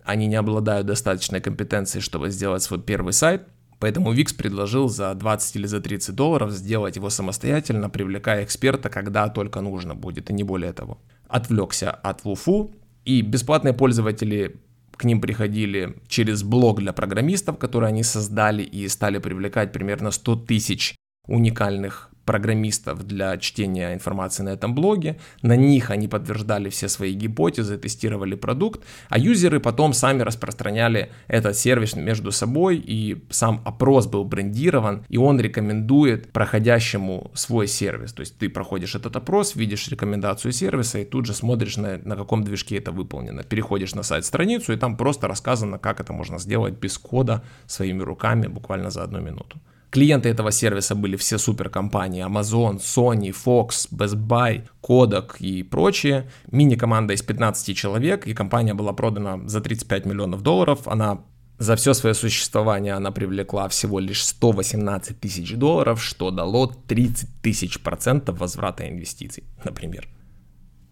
они 0.04 0.26
не 0.26 0.34
обладают 0.34 0.88
достаточной 0.88 1.40
компетенцией, 1.40 2.02
чтобы 2.02 2.30
сделать 2.30 2.64
свой 2.64 2.82
первый 2.82 3.12
сайт, 3.12 3.46
Поэтому 3.80 4.12
Wix 4.12 4.36
предложил 4.36 4.88
за 4.88 5.14
20 5.14 5.56
или 5.56 5.66
за 5.66 5.80
30 5.80 6.14
долларов 6.14 6.52
сделать 6.52 6.96
его 6.96 7.10
самостоятельно, 7.10 7.88
привлекая 7.88 8.44
эксперта, 8.44 8.90
когда 8.90 9.28
только 9.28 9.62
нужно 9.62 9.94
будет, 9.94 10.30
и 10.30 10.34
не 10.34 10.44
более 10.44 10.72
того. 10.72 10.98
Отвлекся 11.28 11.90
от 11.90 12.24
Вуфу, 12.24 12.74
и 13.06 13.22
бесплатные 13.22 13.72
пользователи 13.72 14.60
к 14.92 15.04
ним 15.04 15.22
приходили 15.22 15.96
через 16.08 16.42
блог 16.42 16.80
для 16.80 16.92
программистов, 16.92 17.56
который 17.56 17.88
они 17.88 18.02
создали 18.02 18.62
и 18.62 18.86
стали 18.88 19.18
привлекать 19.18 19.72
примерно 19.72 20.10
100 20.10 20.36
тысяч 20.36 20.94
уникальных 21.26 22.09
программистов 22.24 23.06
для 23.06 23.36
чтения 23.38 23.94
информации 23.94 24.42
на 24.42 24.50
этом 24.50 24.74
блоге. 24.74 25.18
На 25.42 25.56
них 25.56 25.90
они 25.90 26.08
подтверждали 26.08 26.68
все 26.68 26.88
свои 26.88 27.12
гипотезы, 27.12 27.76
тестировали 27.76 28.34
продукт, 28.34 28.82
а 29.08 29.18
юзеры 29.18 29.60
потом 29.60 29.92
сами 29.92 30.22
распространяли 30.22 31.10
этот 31.28 31.56
сервис 31.56 31.96
между 31.96 32.32
собой, 32.32 32.76
и 32.76 33.24
сам 33.30 33.62
опрос 33.64 34.06
был 34.06 34.24
брендирован, 34.24 35.04
и 35.08 35.16
он 35.16 35.40
рекомендует 35.40 36.32
проходящему 36.32 37.30
свой 37.34 37.66
сервис. 37.66 38.12
То 38.12 38.20
есть 38.20 38.38
ты 38.38 38.48
проходишь 38.48 38.94
этот 38.94 39.16
опрос, 39.16 39.56
видишь 39.56 39.88
рекомендацию 39.88 40.52
сервиса, 40.52 40.98
и 40.98 41.04
тут 41.04 41.26
же 41.26 41.34
смотришь, 41.34 41.76
на, 41.76 41.98
на 41.98 42.16
каком 42.16 42.44
движке 42.44 42.78
это 42.78 42.92
выполнено. 42.92 43.42
Переходишь 43.42 43.94
на 43.94 44.02
сайт-страницу, 44.02 44.72
и 44.72 44.76
там 44.76 44.96
просто 44.96 45.28
рассказано, 45.28 45.78
как 45.78 46.00
это 46.00 46.12
можно 46.12 46.38
сделать 46.38 46.74
без 46.74 46.98
кода, 46.98 47.42
своими 47.66 48.02
руками, 48.02 48.46
буквально 48.46 48.90
за 48.90 49.02
одну 49.02 49.20
минуту. 49.20 49.60
Клиенты 49.90 50.28
этого 50.28 50.52
сервиса 50.52 50.94
были 50.94 51.16
все 51.16 51.36
суперкомпании 51.36 52.24
Amazon, 52.24 52.78
Sony, 52.78 53.34
Fox, 53.34 53.88
Best 53.90 54.14
Buy, 54.14 54.68
Kodak 54.80 55.38
и 55.40 55.64
прочие. 55.64 56.30
Мини-команда 56.52 57.14
из 57.14 57.22
15 57.22 57.76
человек, 57.76 58.26
и 58.26 58.34
компания 58.34 58.74
была 58.74 58.92
продана 58.92 59.40
за 59.48 59.60
35 59.60 60.06
миллионов 60.06 60.42
долларов. 60.42 60.86
Она 60.86 61.24
за 61.58 61.74
все 61.74 61.92
свое 61.92 62.14
существование 62.14 62.94
она 62.94 63.10
привлекла 63.10 63.68
всего 63.68 63.98
лишь 63.98 64.24
118 64.24 65.20
тысяч 65.20 65.54
долларов, 65.56 66.02
что 66.02 66.30
дало 66.30 66.66
30 66.66 67.42
тысяч 67.42 67.80
процентов 67.80 68.38
возврата 68.38 68.88
инвестиций, 68.88 69.44
например. 69.64 70.08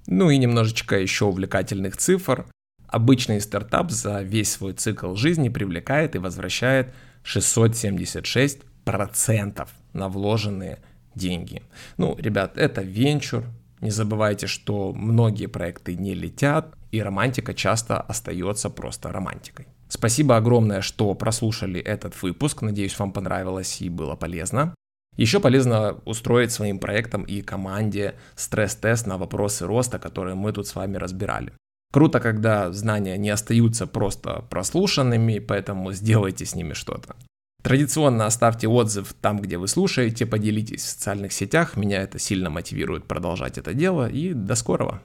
Ну 0.07 0.28
и 0.28 0.36
немножечко 0.36 0.99
еще 0.99 1.26
увлекательных 1.26 1.96
цифр. 1.96 2.46
Обычный 2.86 3.40
стартап 3.40 3.90
за 3.90 4.22
весь 4.22 4.51
свой 4.51 4.72
цикл 4.72 5.14
жизни 5.14 5.49
привлекает 5.51 6.16
и 6.16 6.18
возвращает 6.18 6.92
676 7.22 8.61
процентов 8.93 9.74
на 9.93 10.09
вложенные 10.09 10.78
деньги. 11.14 11.62
Ну, 11.99 12.16
ребят, 12.18 12.57
это 12.57 12.80
венчур. 12.80 13.45
Не 13.80 13.91
забывайте, 13.91 14.47
что 14.47 14.93
многие 14.93 15.47
проекты 15.47 15.95
не 15.95 16.14
летят, 16.14 16.74
и 16.91 17.03
романтика 17.03 17.53
часто 17.55 18.01
остается 18.01 18.70
просто 18.70 19.12
романтикой. 19.12 19.66
Спасибо 19.89 20.36
огромное, 20.36 20.80
что 20.80 21.14
прослушали 21.14 21.80
этот 21.80 22.22
выпуск. 22.22 22.62
Надеюсь, 22.62 22.99
вам 22.99 23.12
понравилось 23.12 23.82
и 23.82 23.91
было 23.91 24.16
полезно. 24.16 24.74
Еще 25.18 25.39
полезно 25.39 25.97
устроить 26.07 26.53
своим 26.53 26.78
проектам 26.78 27.24
и 27.24 27.43
команде 27.43 28.14
стресс-тест 28.36 29.07
на 29.07 29.18
вопросы 29.18 29.66
роста, 29.66 29.99
которые 29.99 30.34
мы 30.34 30.53
тут 30.53 30.66
с 30.66 30.74
вами 30.74 30.97
разбирали. 30.97 31.53
Круто, 31.93 32.20
когда 32.20 32.72
знания 32.72 33.18
не 33.18 33.30
остаются 33.30 33.86
просто 33.86 34.45
прослушанными, 34.51 35.41
поэтому 35.41 35.93
сделайте 35.93 36.45
с 36.45 36.55
ними 36.55 36.74
что-то. 36.74 37.16
Традиционно 37.62 38.26
оставьте 38.26 38.68
отзыв 38.68 39.14
там, 39.20 39.40
где 39.40 39.59
вы 39.59 39.66
слушаете, 39.68 40.26
поделитесь 40.26 40.82
в 40.82 40.88
социальных 40.88 41.32
сетях, 41.32 41.76
меня 41.76 42.02
это 42.02 42.18
сильно 42.18 42.50
мотивирует 42.50 43.06
продолжать 43.06 43.59
это 43.59 43.74
дело, 43.74 44.09
и 44.09 44.32
до 44.32 44.54
скорого. 44.54 45.02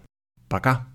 Пока! 0.49 0.87